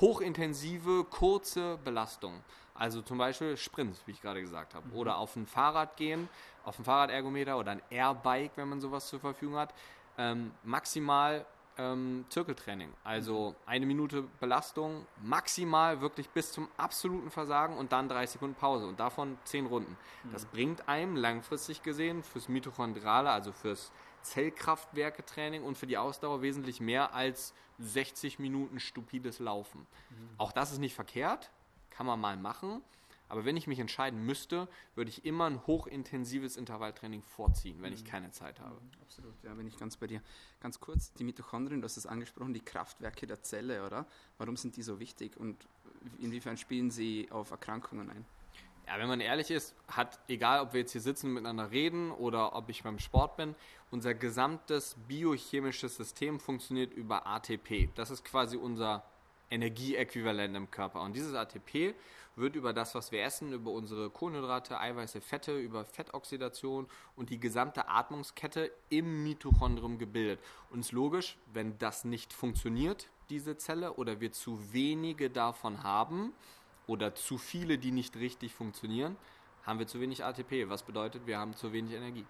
[0.00, 2.42] hochintensive, kurze Belastung.
[2.74, 4.88] Also zum Beispiel Sprints, wie ich gerade gesagt habe.
[4.94, 6.28] Oder auf ein Fahrrad gehen,
[6.64, 9.74] auf ein Fahrradergometer oder ein Airbike, wenn man sowas zur Verfügung hat.
[10.18, 11.44] Ähm, maximal
[11.78, 12.92] ähm, Zirkeltraining.
[13.04, 18.86] Also eine Minute Belastung, maximal wirklich bis zum absoluten Versagen und dann 30 Sekunden Pause
[18.86, 19.96] und davon 10 Runden.
[20.32, 23.90] Das bringt einem langfristig gesehen fürs Mitochondrale, also fürs
[24.22, 29.86] Zellkraftwerke-Training und für die Ausdauer wesentlich mehr als 60 Minuten stupides Laufen.
[30.38, 31.50] Auch das ist nicht verkehrt,
[31.92, 32.82] kann man mal machen.
[33.28, 38.04] Aber wenn ich mich entscheiden müsste, würde ich immer ein hochintensives Intervalltraining vorziehen, wenn ich
[38.04, 38.76] keine Zeit habe.
[39.00, 40.20] Absolut, ja, bin ich ganz bei dir.
[40.60, 44.04] Ganz kurz, die Mitochondrien, du hast es angesprochen, die Kraftwerke der Zelle, oder?
[44.36, 45.66] Warum sind die so wichtig und
[46.18, 48.26] inwiefern spielen sie auf Erkrankungen ein?
[48.86, 52.10] Ja, wenn man ehrlich ist, hat, egal ob wir jetzt hier sitzen und miteinander reden
[52.10, 53.54] oder ob ich beim Sport bin,
[53.90, 57.88] unser gesamtes biochemisches System funktioniert über ATP.
[57.94, 59.04] Das ist quasi unser
[59.52, 61.02] Energieäquivalent im Körper.
[61.02, 61.94] Und dieses ATP
[62.36, 67.38] wird über das, was wir essen, über unsere Kohlenhydrate, Eiweiße, Fette, über Fettoxidation und die
[67.38, 70.40] gesamte Atmungskette im Mitochondrium gebildet.
[70.70, 75.82] Und es ist logisch, wenn das nicht funktioniert, diese Zelle, oder wir zu wenige davon
[75.82, 76.32] haben,
[76.86, 79.16] oder zu viele, die nicht richtig funktionieren,
[79.64, 82.26] haben wir zu wenig ATP, was bedeutet, wir haben zu wenig Energie.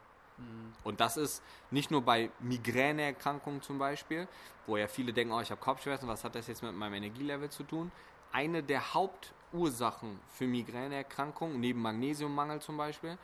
[0.85, 4.27] Und das ist nicht nur bei Migräneerkrankungen zum Beispiel,
[4.66, 7.51] wo ja viele denken, oh, ich habe Kopfschmerzen, was hat das jetzt mit meinem Energielevel
[7.51, 7.92] zu tun?
[8.33, 13.18] Eine der Hauptursachen für Migräneerkrankungen, neben Magnesiummangel zum Beispiel,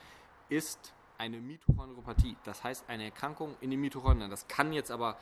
[0.48, 2.36] ist eine Mitochondriopathie.
[2.44, 4.30] Das heißt, eine Erkrankung in den Mitochondrien.
[4.30, 5.18] Das kann jetzt aber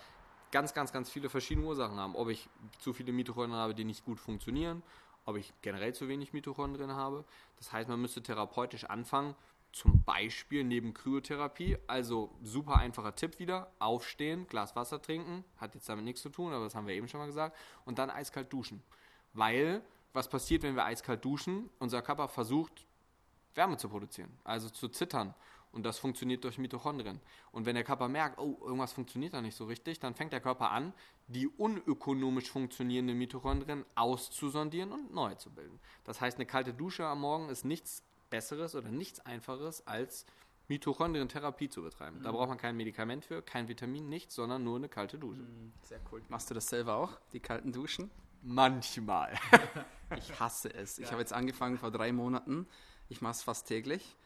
[0.50, 2.14] ganz, ganz, ganz viele verschiedene Ursachen haben.
[2.14, 4.82] Ob ich zu viele Mitochondrien habe, die nicht gut funktionieren,
[5.24, 7.24] ob ich generell zu wenig Mitochondrien habe.
[7.56, 9.34] Das heißt, man müsste therapeutisch anfangen,
[9.76, 11.76] zum Beispiel neben Kryotherapie.
[11.86, 16.54] Also super einfacher Tipp wieder, aufstehen, Glas Wasser trinken, hat jetzt damit nichts zu tun,
[16.54, 18.82] aber das haben wir eben schon mal gesagt, und dann eiskalt duschen.
[19.34, 19.82] Weil,
[20.14, 21.68] was passiert, wenn wir eiskalt duschen?
[21.78, 22.86] Unser Körper versucht,
[23.54, 25.34] Wärme zu produzieren, also zu zittern.
[25.72, 27.20] Und das funktioniert durch Mitochondrien.
[27.52, 30.40] Und wenn der Körper merkt, oh, irgendwas funktioniert da nicht so richtig, dann fängt der
[30.40, 30.94] Körper an,
[31.26, 35.78] die unökonomisch funktionierenden Mitochondrien auszusondieren und neue zu bilden.
[36.04, 40.26] Das heißt, eine kalte Dusche am Morgen ist nichts Besseres oder nichts Einfaches als
[40.68, 42.22] Mitochondrientherapie zu betreiben.
[42.22, 45.42] Da braucht man kein Medikament für, kein Vitamin, nichts, sondern nur eine kalte Dusche.
[45.82, 46.22] Sehr cool.
[46.28, 48.10] Machst du das selber auch, die kalten Duschen?
[48.42, 49.34] Manchmal.
[50.16, 51.00] Ich hasse es.
[51.00, 52.68] Ich habe jetzt angefangen vor drei Monaten.
[53.08, 54.16] Ich mache es fast täglich.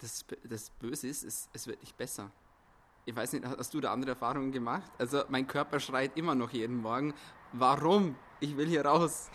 [0.00, 2.32] das, das Böse ist, es, es wird nicht besser.
[3.04, 4.90] Ich weiß nicht, hast du da andere Erfahrungen gemacht?
[4.98, 7.14] Also mein Körper schreit immer noch jeden Morgen,
[7.52, 8.16] warum?
[8.40, 9.30] Ich will hier raus.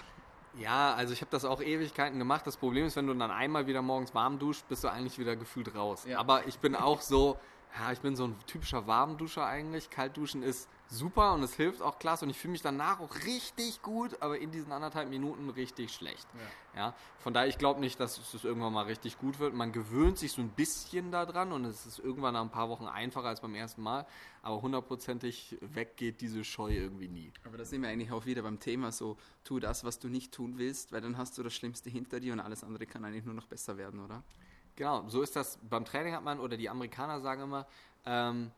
[0.58, 2.46] Ja, also ich habe das auch Ewigkeiten gemacht.
[2.48, 5.36] Das Problem ist, wenn du dann einmal wieder morgens warm duscht, bist du eigentlich wieder
[5.36, 6.06] gefühlt raus.
[6.06, 6.20] Ja.
[6.20, 7.38] Aber ich bin auch so,
[7.80, 9.90] ja, ich bin so ein typischer Warmduscher eigentlich.
[9.90, 13.82] Kaltduschen ist super und es hilft auch klasse und ich fühle mich danach auch richtig
[13.82, 16.28] gut, aber in diesen anderthalb Minuten richtig schlecht.
[16.74, 16.80] Ja.
[16.80, 19.54] ja von daher, ich glaube nicht, dass es irgendwann mal richtig gut wird.
[19.54, 22.88] Man gewöhnt sich so ein bisschen daran und es ist irgendwann nach ein paar Wochen
[22.88, 24.06] einfacher als beim ersten Mal,
[24.42, 27.32] aber hundertprozentig weg geht diese Scheu irgendwie nie.
[27.46, 30.34] Aber da sind wir eigentlich auch wieder beim Thema so, tu das, was du nicht
[30.34, 33.26] tun willst, weil dann hast du das Schlimmste hinter dir und alles andere kann eigentlich
[33.26, 34.24] nur noch besser werden, oder?
[34.76, 35.60] Genau, so ist das.
[35.62, 37.68] Beim Training hat man, oder die Amerikaner sagen immer,
[38.06, 38.52] ähm,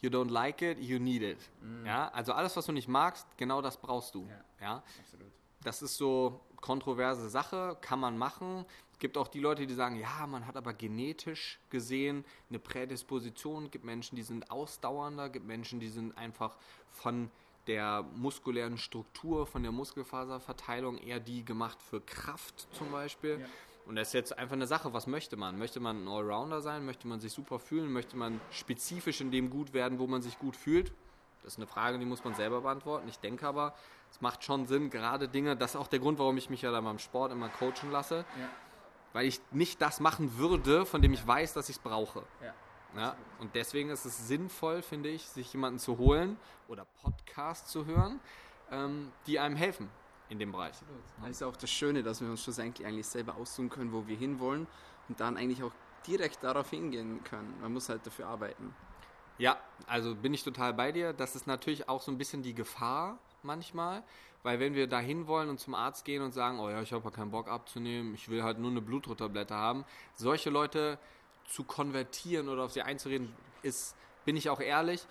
[0.00, 1.38] you don't like it, you need it.
[1.62, 1.86] Mm.
[1.86, 4.26] Ja, also alles, was du nicht magst, genau das brauchst du.
[4.26, 4.82] Ja, ja?
[5.00, 5.32] absolut.
[5.62, 8.64] Das ist so kontroverse Sache, kann man machen.
[8.92, 13.66] Es gibt auch die Leute, die sagen, ja, man hat aber genetisch gesehen eine Prädisposition.
[13.66, 16.56] Es gibt Menschen, die sind ausdauernder, es gibt Menschen, die sind einfach
[16.90, 17.30] von
[17.66, 23.40] der muskulären Struktur, von der Muskelfaserverteilung eher die gemacht für Kraft zum Beispiel.
[23.40, 23.46] Ja.
[23.86, 25.58] Und das ist jetzt einfach eine Sache, was möchte man?
[25.58, 26.84] Möchte man ein Allrounder sein?
[26.84, 27.92] Möchte man sich super fühlen?
[27.92, 30.92] Möchte man spezifisch in dem gut werden, wo man sich gut fühlt?
[31.44, 33.08] Das ist eine Frage, die muss man selber beantworten.
[33.08, 33.74] Ich denke aber,
[34.10, 36.72] es macht schon Sinn, gerade Dinge, das ist auch der Grund, warum ich mich ja
[36.72, 38.48] dann beim Sport immer coachen lasse, ja.
[39.12, 42.24] weil ich nicht das machen würde, von dem ich weiß, dass ich es brauche.
[42.42, 42.54] Ja.
[42.96, 47.84] Ja, und deswegen ist es sinnvoll, finde ich, sich jemanden zu holen oder Podcasts zu
[47.84, 48.20] hören,
[48.70, 49.90] ähm, die einem helfen
[50.28, 50.72] in dem Bereich.
[50.72, 51.02] Absolut.
[51.22, 54.16] Das ist auch das Schöne, dass wir uns schlussendlich eigentlich selber aussuchen können, wo wir
[54.16, 54.66] hinwollen
[55.08, 55.72] und dann eigentlich auch
[56.06, 57.54] direkt darauf hingehen können.
[57.60, 58.74] Man muss halt dafür arbeiten.
[59.38, 61.12] Ja, also bin ich total bei dir.
[61.12, 64.02] Das ist natürlich auch so ein bisschen die Gefahr manchmal,
[64.42, 67.04] weil wenn wir dahin wollen und zum Arzt gehen und sagen, oh ja, ich habe
[67.04, 69.84] ja keinen Bock abzunehmen, ich will halt nur eine Blutdrucktablette haben,
[70.14, 70.98] solche Leute
[71.46, 75.06] zu konvertieren oder auf sie einzureden, ist, bin ich auch ehrlich,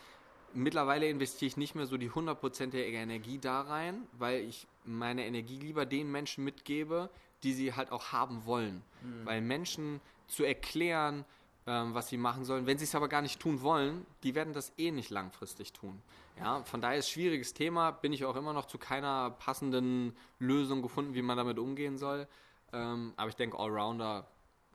[0.54, 5.59] mittlerweile investiere ich nicht mehr so die hundertprozentige Energie da rein, weil ich meine Energie
[5.59, 7.09] lieber den Menschen mitgebe,
[7.43, 8.83] die sie halt auch haben wollen.
[9.01, 9.25] Mhm.
[9.25, 11.25] Weil Menschen zu erklären,
[11.67, 14.53] ähm, was sie machen sollen, wenn sie es aber gar nicht tun wollen, die werden
[14.53, 16.01] das eh nicht langfristig tun.
[16.37, 19.31] Ja, von daher ist es ein schwieriges Thema, bin ich auch immer noch zu keiner
[19.31, 22.27] passenden Lösung gefunden, wie man damit umgehen soll.
[22.73, 24.27] Ähm, aber ich denke, Allrounder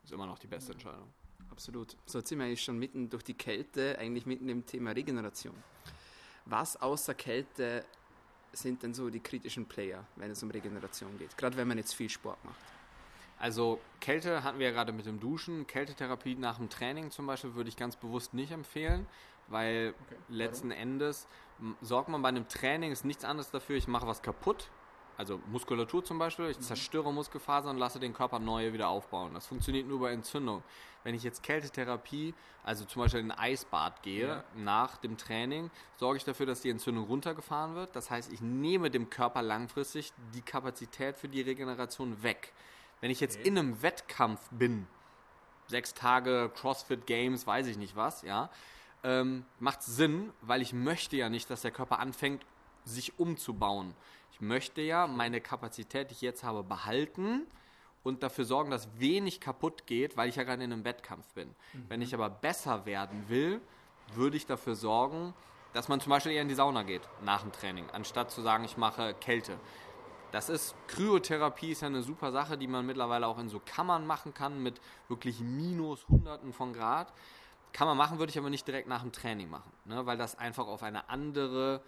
[0.03, 1.07] ist immer noch die beste Entscheidung.
[1.51, 1.95] Absolut.
[2.05, 5.55] So, jetzt sind wir eigentlich schon mitten durch die Kälte, eigentlich mitten im Thema Regeneration.
[6.45, 7.85] Was außer Kälte
[8.53, 11.37] sind denn so die kritischen Player, wenn es um Regeneration geht?
[11.37, 12.59] Gerade wenn man jetzt viel Sport macht.
[13.39, 15.65] Also Kälte hatten wir ja gerade mit dem Duschen.
[15.65, 19.07] Kältetherapie nach dem Training zum Beispiel würde ich ganz bewusst nicht empfehlen,
[19.47, 20.15] weil okay.
[20.29, 21.27] letzten Endes
[21.81, 24.69] sorgt man bei einem Training ist nichts anderes dafür, ich mache was kaputt
[25.21, 26.63] also Muskulatur zum Beispiel, ich mhm.
[26.63, 29.35] zerstöre Muskelfasern und lasse den Körper neue wieder aufbauen.
[29.35, 30.63] Das funktioniert nur bei Entzündung.
[31.03, 34.43] Wenn ich jetzt Kältetherapie, also zum Beispiel in ein Eisbad gehe, ja.
[34.55, 37.95] nach dem Training, sorge ich dafür, dass die Entzündung runtergefahren wird.
[37.95, 42.51] Das heißt, ich nehme dem Körper langfristig die Kapazität für die Regeneration weg.
[42.99, 43.47] Wenn ich jetzt okay.
[43.47, 44.87] in einem Wettkampf bin,
[45.67, 48.49] sechs Tage CrossFit Games, weiß ich nicht was, ja,
[49.03, 52.43] ähm, macht Sinn, weil ich möchte ja nicht, dass der Körper anfängt,
[52.85, 53.93] sich umzubauen
[54.41, 57.47] möchte ja meine Kapazität, die ich jetzt habe, behalten
[58.03, 61.49] und dafür sorgen, dass wenig kaputt geht, weil ich ja gerade in einem Wettkampf bin.
[61.73, 61.85] Mhm.
[61.87, 63.61] Wenn ich aber besser werden will,
[64.13, 65.33] würde ich dafür sorgen,
[65.73, 68.63] dass man zum Beispiel eher in die Sauna geht nach dem Training, anstatt zu sagen,
[68.65, 69.57] ich mache Kälte.
[70.31, 74.07] Das ist, Kryotherapie ist ja eine super Sache, die man mittlerweile auch in so Kammern
[74.07, 77.13] machen kann, mit wirklich minus Hunderten von Grad.
[77.73, 80.05] Kann man machen, würde ich aber nicht direkt nach dem Training machen, ne?
[80.05, 81.81] weil das einfach auf eine andere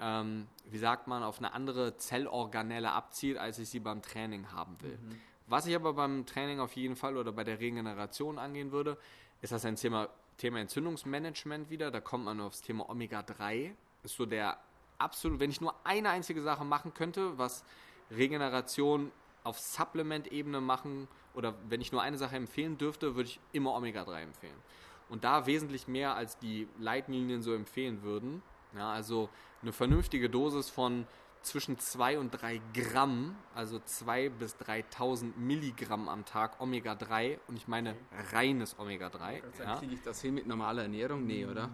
[0.00, 4.76] ähm, wie sagt man, auf eine andere Zellorganelle abzielt, als ich sie beim Training haben
[4.80, 4.98] will.
[4.98, 5.20] Mhm.
[5.46, 8.96] Was ich aber beim Training auf jeden Fall oder bei der Regeneration angehen würde,
[9.42, 11.90] ist das ein Thema, Thema Entzündungsmanagement wieder.
[11.90, 13.72] Da kommt man aufs Thema Omega-3.
[14.02, 14.58] Ist so der
[14.98, 17.64] absolut, wenn ich nur eine einzige Sache machen könnte, was
[18.10, 19.10] Regeneration
[19.44, 24.22] auf Supplement-Ebene machen oder wenn ich nur eine Sache empfehlen dürfte, würde ich immer Omega-3
[24.22, 24.56] empfehlen.
[25.08, 28.42] Und da wesentlich mehr als die Leitlinien so empfehlen würden.
[28.76, 29.28] Ja, also
[29.62, 31.06] eine vernünftige Dosis von
[31.42, 37.66] zwischen 2 und 3 Gramm, also 2 bis 3000 Milligramm am Tag Omega-3 und ich
[37.66, 37.96] meine
[38.32, 39.42] reines Omega-3.
[39.58, 39.76] Ja.
[39.76, 41.26] Kriege ich das hin mit normaler Ernährung?
[41.26, 41.70] Nee, oder?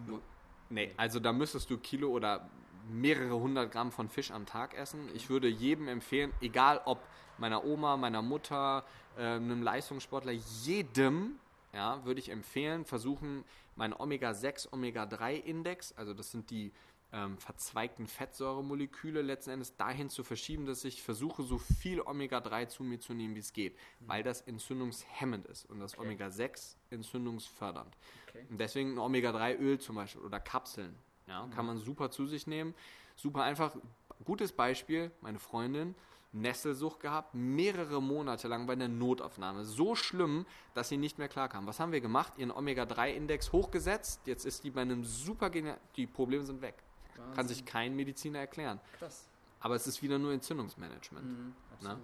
[0.68, 2.48] Nee, also da müsstest du Kilo oder
[2.88, 5.08] mehrere hundert Gramm von Fisch am Tag essen.
[5.14, 7.00] Ich würde jedem empfehlen, egal ob
[7.38, 8.84] meiner Oma, meiner Mutter,
[9.16, 11.38] äh, einem Leistungssportler, jedem
[11.76, 13.44] ja, würde ich empfehlen, versuchen,
[13.76, 16.72] meinen Omega-6, Omega-3-Index, also das sind die
[17.12, 22.82] ähm, verzweigten Fettsäuremoleküle letzten Endes dahin zu verschieben, dass ich versuche, so viel Omega-3 zu
[22.82, 24.08] mir zu nehmen, wie es geht, mhm.
[24.08, 26.06] weil das entzündungshemmend ist und das okay.
[26.06, 27.94] Omega-6 entzündungsfördernd.
[28.30, 28.46] Okay.
[28.48, 30.96] Und deswegen ein Omega-3-Öl zum Beispiel oder Kapseln,
[31.28, 31.50] ja, mhm.
[31.50, 32.74] kann man super zu sich nehmen.
[33.16, 33.76] Super einfach.
[34.24, 35.94] Gutes Beispiel, meine Freundin,
[36.32, 39.64] Nesselsucht gehabt, mehrere Monate lang bei einer Notaufnahme.
[39.64, 41.66] So schlimm, dass sie nicht mehr klarkam.
[41.66, 42.34] Was haben wir gemacht?
[42.36, 44.20] Ihren Omega-3-Index hochgesetzt.
[44.26, 45.78] Jetzt ist die bei einem super genial.
[45.96, 46.82] Die Probleme sind weg.
[47.16, 47.34] Wahnsinn.
[47.34, 48.80] Kann sich kein Mediziner erklären.
[48.98, 49.28] Krass.
[49.60, 51.26] Aber es ist wieder nur Entzündungsmanagement.
[51.26, 51.98] Mhm, ne?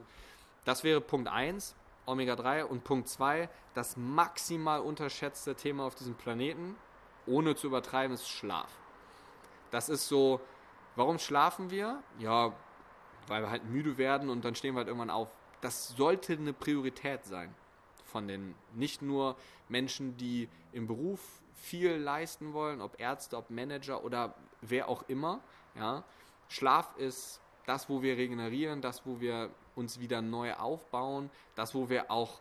[0.65, 1.75] Das wäre Punkt 1,
[2.07, 2.65] Omega-3.
[2.65, 6.77] Und Punkt 2, das maximal unterschätzte Thema auf diesem Planeten,
[7.27, 8.71] ohne zu übertreiben, ist Schlaf.
[9.71, 10.41] Das ist so,
[10.97, 12.03] warum schlafen wir?
[12.19, 12.53] Ja,
[13.29, 15.29] weil wir halt müde werden und dann stehen wir halt irgendwann auf.
[15.61, 17.55] Das sollte eine Priorität sein
[18.05, 19.37] von den nicht nur
[19.69, 21.21] Menschen, die im Beruf
[21.55, 25.41] viel leisten wollen, ob Ärzte, ob Manager oder wer auch immer.
[25.75, 26.05] Ja.
[26.49, 31.89] Schlaf ist das, wo wir regenerieren, das, wo wir uns wieder neu aufbauen, das, wo
[31.89, 32.41] wir auch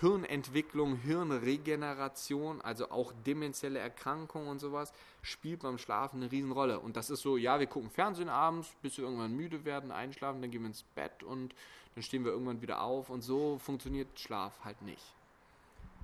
[0.00, 6.80] Hirnentwicklung, Hirnregeneration, also auch demenzielle Erkrankungen und sowas, spielt beim Schlafen eine Riesenrolle.
[6.80, 10.42] Und das ist so, ja, wir gucken Fernsehen abends, bis wir irgendwann müde werden, einschlafen,
[10.42, 11.54] dann gehen wir ins Bett und
[11.94, 13.08] dann stehen wir irgendwann wieder auf.
[13.08, 15.14] Und so funktioniert Schlaf halt nicht.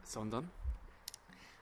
[0.05, 0.50] Sondern?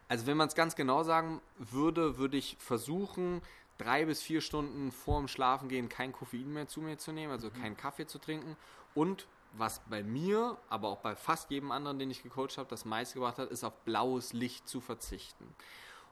[0.09, 3.43] Also wenn man es ganz genau sagen würde, würde ich versuchen,
[3.79, 7.63] drei bis vier Stunden vorm Schlafengehen kein Koffein mehr zu mir zu nehmen, also mhm.
[7.63, 8.57] keinen Kaffee zu trinken
[8.95, 12.85] und was bei mir, aber auch bei fast jedem anderen, den ich gecoacht habe, das
[12.85, 15.55] meiste gebracht hat, ist auf blaues Licht zu verzichten.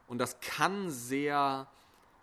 [0.06, 1.66] Und das kann sehr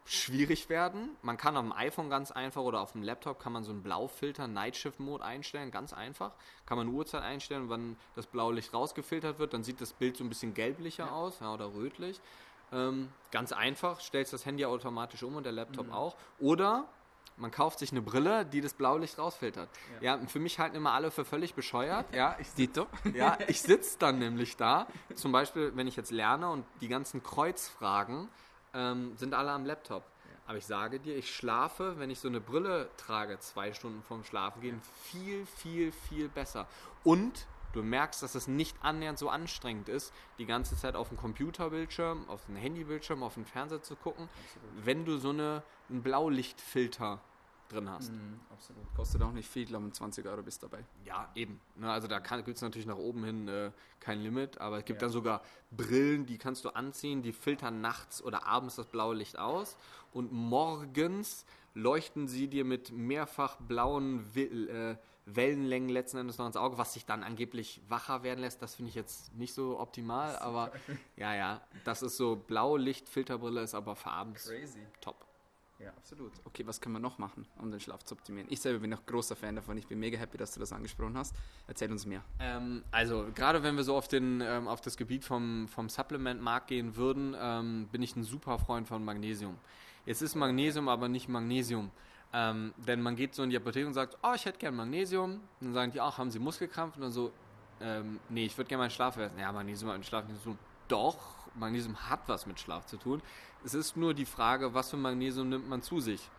[0.05, 1.15] schwierig werden.
[1.21, 3.83] Man kann auf dem iPhone ganz einfach oder auf dem Laptop kann man so einen
[3.83, 6.31] Blaufilter, Night Shift Mode einstellen, ganz einfach.
[6.65, 10.17] Kann man eine Uhrzeit einstellen, wann das blaue Licht rausgefiltert wird, dann sieht das Bild
[10.17, 11.11] so ein bisschen gelblicher ja.
[11.11, 12.19] aus ja, oder rötlich.
[12.71, 15.93] Ähm, ganz einfach, stellst das Handy automatisch um und der Laptop mhm.
[15.93, 16.17] auch.
[16.39, 16.85] Oder
[17.37, 19.69] man kauft sich eine Brille, die das Blaulicht rausfiltert.
[20.01, 22.05] Ja, ja für mich halten immer alle für völlig bescheuert.
[22.13, 22.87] Ja, ich, Dito.
[23.13, 24.87] Ja, ich sitze dann nämlich da.
[25.15, 28.29] Zum Beispiel, wenn ich jetzt lerne und die ganzen Kreuzfragen
[28.73, 30.03] ähm, sind alle am Laptop.
[30.45, 34.23] Aber ich sage dir, ich schlafe, wenn ich so eine Brille trage, zwei Stunden vorm
[34.23, 36.67] Schlafen gehen, viel, viel, viel besser.
[37.03, 41.17] Und du merkst, dass es nicht annähernd so anstrengend ist, die ganze Zeit auf dem
[41.17, 44.85] Computerbildschirm, auf dem Handybildschirm, auf dem Fernseher zu gucken, absolut.
[44.85, 47.19] wenn du so eine, einen Blaulichtfilter
[47.69, 48.11] drin hast.
[48.11, 48.83] Mhm, absolut.
[48.95, 50.85] Kostet auch nicht viel, glaube ich, 20 Euro bist dabei.
[51.05, 51.59] Ja, eben.
[51.75, 55.01] Ne, also da gibt es natürlich nach oben hin äh, kein Limit, aber es gibt
[55.01, 55.07] ja.
[55.07, 59.37] dann sogar Brillen, die kannst du anziehen, die filtern nachts oder abends das blaue Licht
[59.37, 59.77] aus
[60.11, 66.77] und morgens leuchten sie dir mit mehrfach blauen äh, Wellenlängen letzten Endes noch ins Auge,
[66.77, 68.61] was sich dann angeblich wacher werden lässt.
[68.61, 70.71] Das finde ich jetzt nicht so optimal, aber
[71.15, 74.79] ja, ja, das ist so blaue Lichtfilterbrille, ist aber für abends Crazy.
[75.01, 75.25] top.
[75.79, 76.31] Ja, absolut.
[76.45, 78.47] Okay, was können wir noch machen, um den Schlaf zu optimieren?
[78.49, 79.77] Ich selber bin auch großer Fan davon.
[79.77, 81.35] Ich bin mega happy, dass du das angesprochen hast.
[81.67, 82.23] Erzähl uns mehr.
[82.39, 86.67] Ähm, also, gerade wenn wir so auf, den, ähm, auf das Gebiet vom, vom Supplement-Markt
[86.67, 89.57] gehen würden, ähm, bin ich ein super Freund von Magnesium.
[90.05, 91.91] Jetzt ist Magnesium aber nicht Magnesium.
[92.33, 95.33] Ähm, denn man geht so in die Apotheke und sagt, oh, ich hätte gern Magnesium.
[95.33, 96.95] Und dann sagen die, ach, haben Sie Muskelkrampf?
[96.95, 97.31] Und dann so,
[97.79, 99.37] ähm, nee, ich würde gerne meinen Schlaf essen.
[99.37, 100.59] Ja, Magnesium hat mit Schlaf nichts zu tun.
[100.87, 101.17] Doch,
[101.55, 103.21] Magnesium hat was mit Schlaf zu tun.
[103.63, 106.29] Es ist nur die Frage, was für Magnesium nimmt man zu sich.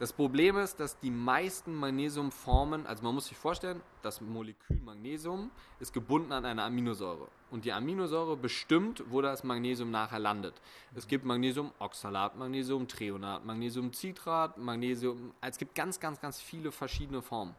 [0.00, 5.52] Das Problem ist, dass die meisten Magnesiumformen, also man muss sich vorstellen, das Molekül Magnesium
[5.78, 7.28] ist gebunden an eine Aminosäure.
[7.52, 10.60] Und die Aminosäure bestimmt, wo das Magnesium nachher landet.
[10.96, 15.32] Es gibt Magnesiumoxalat, Magnesium Treonat, Magnesium Citrat, Magnesium.
[15.40, 17.54] Es gibt ganz, ganz, ganz viele verschiedene Formen.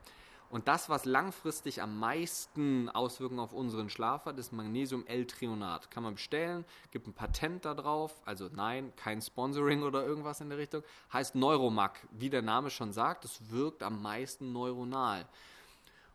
[0.50, 5.90] Und das, was langfristig am meisten Auswirkungen auf unseren Schlaf hat, ist Magnesium-L-Trionat.
[5.92, 10.50] Kann man bestellen, gibt ein Patent da drauf, also nein, kein Sponsoring oder irgendwas in
[10.50, 10.84] der Richtung.
[11.12, 15.26] Heißt Neuromac, wie der Name schon sagt, es wirkt am meisten neuronal.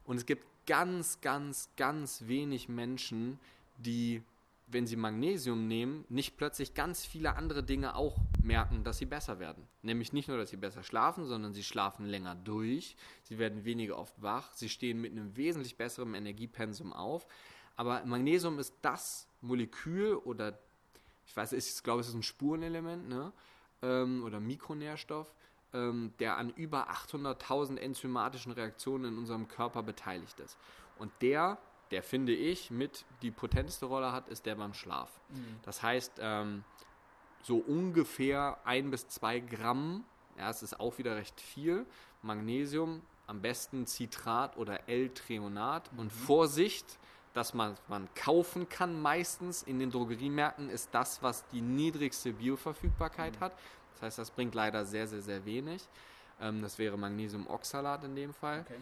[0.04, 3.38] Und es gibt ganz, ganz, ganz wenig Menschen,
[3.78, 4.22] die
[4.72, 9.38] wenn sie Magnesium nehmen, nicht plötzlich ganz viele andere Dinge auch merken, dass sie besser
[9.38, 9.66] werden.
[9.82, 13.98] Nämlich nicht nur, dass sie besser schlafen, sondern sie schlafen länger durch, sie werden weniger
[13.98, 17.26] oft wach, sie stehen mit einem wesentlich besseren Energiepensum auf.
[17.76, 20.58] Aber Magnesium ist das Molekül oder
[21.26, 23.32] ich weiß, ich glaube, es ist ein Spurenelement ne?
[23.82, 25.32] Ähm, oder Mikronährstoff,
[25.72, 30.58] ähm, der an über 800.000 enzymatischen Reaktionen in unserem Körper beteiligt ist.
[30.98, 31.58] Und der
[31.90, 35.20] der finde ich mit die potenteste Rolle hat, ist der beim Schlaf.
[35.28, 35.56] Mhm.
[35.62, 36.64] Das heißt, ähm,
[37.42, 40.04] so ungefähr ein bis zwei Gramm,
[40.38, 41.86] ja, es ist auch wieder recht viel,
[42.22, 45.92] Magnesium, am besten Citrat oder L-Treonat.
[45.92, 45.98] Mhm.
[45.98, 46.98] Und Vorsicht,
[47.32, 53.36] dass man, man kaufen kann meistens in den Drogeriemärkten, ist das, was die niedrigste Bioverfügbarkeit
[53.36, 53.40] mhm.
[53.40, 53.52] hat.
[53.94, 55.82] Das heißt, das bringt leider sehr, sehr, sehr wenig.
[56.40, 58.60] Ähm, das wäre Magnesiumoxalat in dem Fall.
[58.60, 58.80] Okay.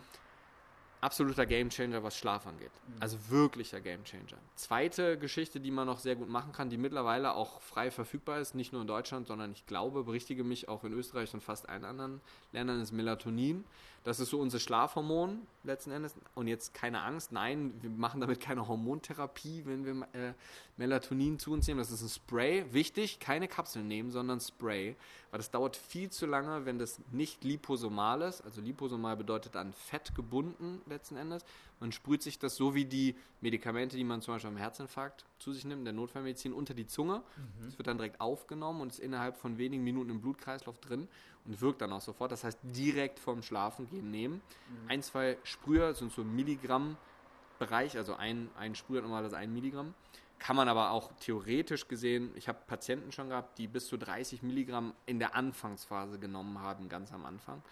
[1.01, 2.73] Absoluter Gamechanger, was Schlaf angeht.
[2.89, 2.95] Mhm.
[3.01, 4.39] Also wirklicher Gamechanger.
[4.57, 8.55] Zweite Geschichte, die man noch sehr gut machen kann, die mittlerweile auch frei verfügbar ist,
[8.55, 11.85] nicht nur in Deutschland, sondern ich glaube, berichtige mich auch in Österreich und fast allen
[11.85, 12.21] anderen
[12.53, 13.65] Ländern, ist Melatonin.
[14.05, 16.15] Das ist so unser Schlafhormon letzten Endes.
[16.35, 20.33] Und jetzt keine Angst, nein, wir machen damit keine Hormontherapie, wenn wir äh,
[20.77, 21.79] Melatonin zu uns nehmen.
[21.79, 22.65] Das ist ein Spray.
[22.73, 24.97] Wichtig, keine Kapseln nehmen, sondern Spray.
[25.31, 28.41] Weil das dauert viel zu lange, wenn das nicht liposomal ist.
[28.43, 31.45] Also liposomal bedeutet an Fett gebunden letzten Endes.
[31.81, 35.53] Man sprüht sich das so wie die Medikamente, die man zum Beispiel am Herzinfarkt zu
[35.53, 37.23] sich nimmt, in der Notfallmedizin, unter die Zunge.
[37.65, 41.09] Das wird dann direkt aufgenommen und ist innerhalb von wenigen Minuten im Blutkreislauf drin
[41.49, 42.31] und wirkt dann auch sofort.
[42.31, 44.43] Das heißt, direkt vorm Schlafengehen nehmen.
[44.87, 49.95] Ein, zwei Sprüher sind so im Milligramm-Bereich, also ein, ein Sprüher normalerweise ein Milligramm.
[50.39, 54.43] Kann man aber auch theoretisch gesehen, ich habe Patienten schon gehabt, die bis zu 30
[54.43, 57.63] Milligramm in der Anfangsphase genommen haben, ganz am Anfang.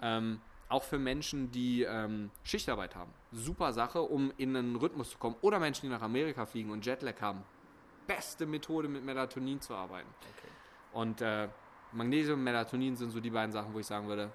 [0.00, 3.12] Ähm, auch für Menschen, die ähm, Schichtarbeit haben.
[3.32, 5.36] Super Sache, um in einen Rhythmus zu kommen.
[5.42, 7.42] Oder Menschen, die nach Amerika fliegen und Jetlag haben.
[8.06, 10.08] Beste Methode, mit Melatonin zu arbeiten.
[10.20, 10.52] Okay.
[10.92, 11.48] Und äh,
[11.92, 14.30] Magnesium und Melatonin sind so die beiden Sachen, wo ich sagen würde,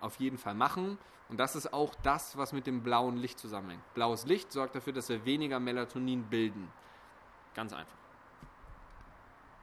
[0.00, 0.98] auf jeden Fall machen.
[1.28, 3.82] Und das ist auch das, was mit dem blauen Licht zusammenhängt.
[3.94, 6.70] Blaues Licht sorgt dafür, dass wir weniger Melatonin bilden.
[7.54, 7.96] Ganz einfach.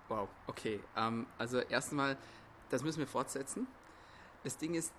[0.10, 0.80] Wow, okay.
[0.98, 2.18] Ähm, also erstmal,
[2.70, 3.68] das müssen wir fortsetzen.
[4.44, 4.94] Das Ding ist,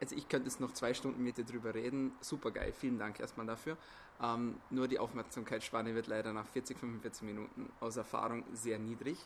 [0.00, 2.12] also ich könnte jetzt noch zwei Stunden mit dir drüber reden.
[2.20, 3.76] Super geil, vielen Dank erstmal dafür.
[4.22, 9.18] Ähm, nur die Aufmerksamkeitsspanne wird leider nach 40, 45 Minuten aus Erfahrung sehr niedrig.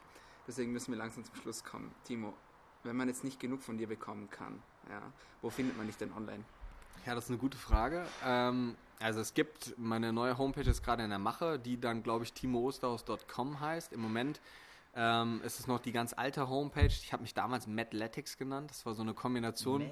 [0.46, 1.94] Deswegen müssen wir langsam zum Schluss kommen.
[2.04, 2.34] Timo,
[2.82, 5.00] wenn man jetzt nicht genug von dir bekommen kann, ja,
[5.42, 6.44] wo findet man dich denn online?
[7.06, 8.04] Ja, das ist eine gute Frage.
[8.24, 12.24] Ähm, also es gibt, meine neue Homepage ist gerade in der Mache, die dann, glaube
[12.24, 13.92] ich, timoosterhaus.com heißt.
[13.92, 14.40] Im Moment
[14.94, 16.86] ähm, ist es noch die ganz alte Homepage.
[16.86, 18.70] Ich habe mich damals Madletics genannt.
[18.70, 19.88] Das war so eine Kombination.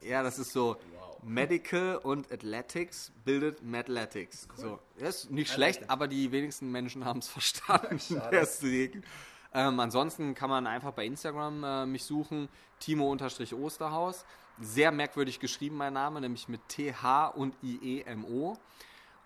[0.00, 1.22] Ja, das ist so Wow.
[1.22, 4.48] Medical und Athletics bildet Madletics.
[4.56, 8.22] So, das ist nicht schlecht, aber die wenigsten Menschen haben es verstanden.
[8.32, 9.04] Deswegen.
[9.52, 12.48] Ähm, ansonsten kann man einfach bei Instagram äh, mich suchen,
[12.80, 14.24] Timo-Osterhaus.
[14.60, 18.58] Sehr merkwürdig geschrieben, mein Name, nämlich mit TH und IEMO.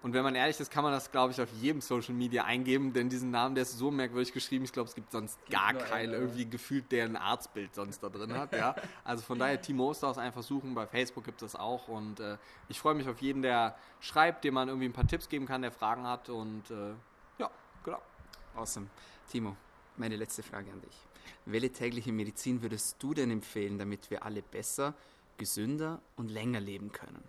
[0.03, 2.93] Und wenn man ehrlich ist, kann man das, glaube ich, auf jedem Social Media eingeben,
[2.93, 5.83] denn diesen Namen, der ist so merkwürdig geschrieben, ich glaube, es gibt sonst gar nur
[5.83, 8.53] keinen, einen, irgendwie gefühlt, der ein Arztbild sonst da drin hat.
[8.53, 8.75] Ja?
[9.05, 11.87] Also von daher, Timo Osterhaus einfach suchen, bei Facebook gibt es auch.
[11.87, 12.37] Und äh,
[12.69, 15.63] ich freue mich auf jeden, der schreibt, dem man irgendwie ein paar Tipps geben kann,
[15.63, 16.29] der Fragen hat.
[16.29, 16.95] Und äh,
[17.39, 17.49] ja,
[17.85, 18.03] genau.
[18.57, 18.89] Awesome.
[19.31, 19.57] Timo,
[19.97, 20.97] meine letzte Frage an dich.
[21.45, 24.95] Welche tägliche Medizin würdest du denn empfehlen, damit wir alle besser,
[25.37, 27.23] gesünder und länger leben können?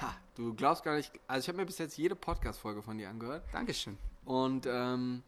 [0.00, 3.10] Ha, du glaubst gar nicht, also ich habe mir bis jetzt jede Podcast-Folge von dir
[3.10, 3.44] angehört.
[3.52, 3.98] Dankeschön.
[4.24, 5.22] Und ähm,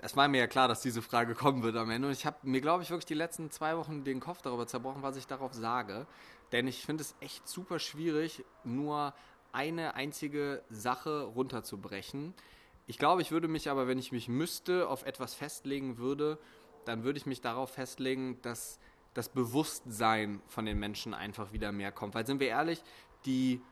[0.00, 2.08] es war mir ja klar, dass diese Frage kommen wird am Ende.
[2.08, 5.02] Und ich habe mir, glaube ich, wirklich die letzten zwei Wochen den Kopf darüber zerbrochen,
[5.02, 6.06] was ich darauf sage.
[6.52, 9.14] Denn ich finde es echt super schwierig, nur
[9.52, 12.34] eine einzige Sache runterzubrechen.
[12.86, 16.38] Ich glaube, ich würde mich aber, wenn ich mich müsste, auf etwas festlegen würde,
[16.84, 18.78] dann würde ich mich darauf festlegen, dass
[19.14, 22.14] das Bewusstsein von den Menschen einfach wieder mehr kommt.
[22.14, 22.82] Weil sind wir ehrlich,
[23.24, 23.62] die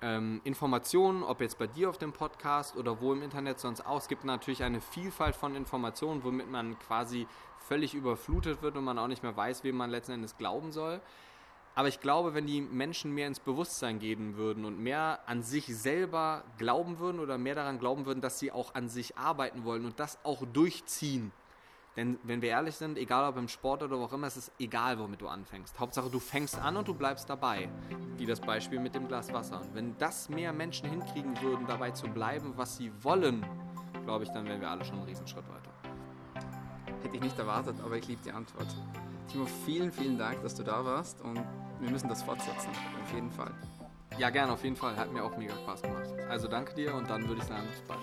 [0.00, 3.98] ähm, Informationen, ob jetzt bei dir auf dem Podcast oder wo im Internet sonst auch,
[3.98, 7.26] es gibt natürlich eine Vielfalt von Informationen, womit man quasi
[7.58, 11.00] völlig überflutet wird und man auch nicht mehr weiß, wem man letzten Endes glauben soll.
[11.78, 15.66] Aber ich glaube, wenn die Menschen mehr ins Bewusstsein gehen würden und mehr an sich
[15.66, 19.84] selber glauben würden oder mehr daran glauben würden, dass sie auch an sich arbeiten wollen
[19.84, 21.30] und das auch durchziehen.
[21.94, 24.50] Denn wenn wir ehrlich sind, egal ob im Sport oder wo auch immer, es ist
[24.58, 25.78] egal, womit du anfängst.
[25.78, 27.68] Hauptsache, du fängst an und du bleibst dabei.
[28.16, 29.60] Wie das Beispiel mit dem Glas Wasser.
[29.60, 33.46] Und wenn das mehr Menschen hinkriegen würden, dabei zu bleiben, was sie wollen,
[34.04, 35.70] glaube ich, dann wären wir alle schon einen Riesenschritt weiter.
[37.04, 38.66] Hätte ich nicht erwartet, aber ich liebe die Antwort.
[39.28, 41.38] Timo, vielen, vielen Dank, dass du da warst und
[41.80, 42.70] wir müssen das fortsetzen.
[43.02, 43.52] Auf jeden Fall.
[44.18, 44.96] Ja, gerne, auf jeden Fall.
[44.96, 46.08] Hat mir auch mega Spaß gemacht.
[46.28, 48.00] Also danke dir und dann würde ich sagen, bis bald.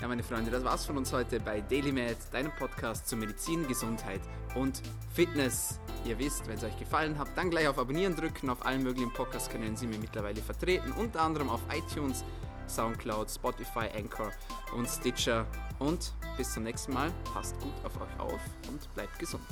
[0.00, 4.20] Ja, meine Freunde, das war's von uns heute bei DailyMed, deinem Podcast zu Medizin, Gesundheit
[4.56, 4.82] und
[5.14, 5.78] Fitness.
[6.04, 8.50] Ihr wisst, wenn es euch gefallen hat, dann gleich auf Abonnieren drücken.
[8.50, 12.24] Auf allen möglichen Podcast-Kanälen sind wir mittlerweile vertreten, unter anderem auf iTunes,
[12.66, 14.32] Soundcloud, Spotify, Anchor
[14.76, 15.46] und Stitcher.
[15.78, 19.44] Und bis zum nächsten Mal, passt gut auf euch auf und bleibt gesund.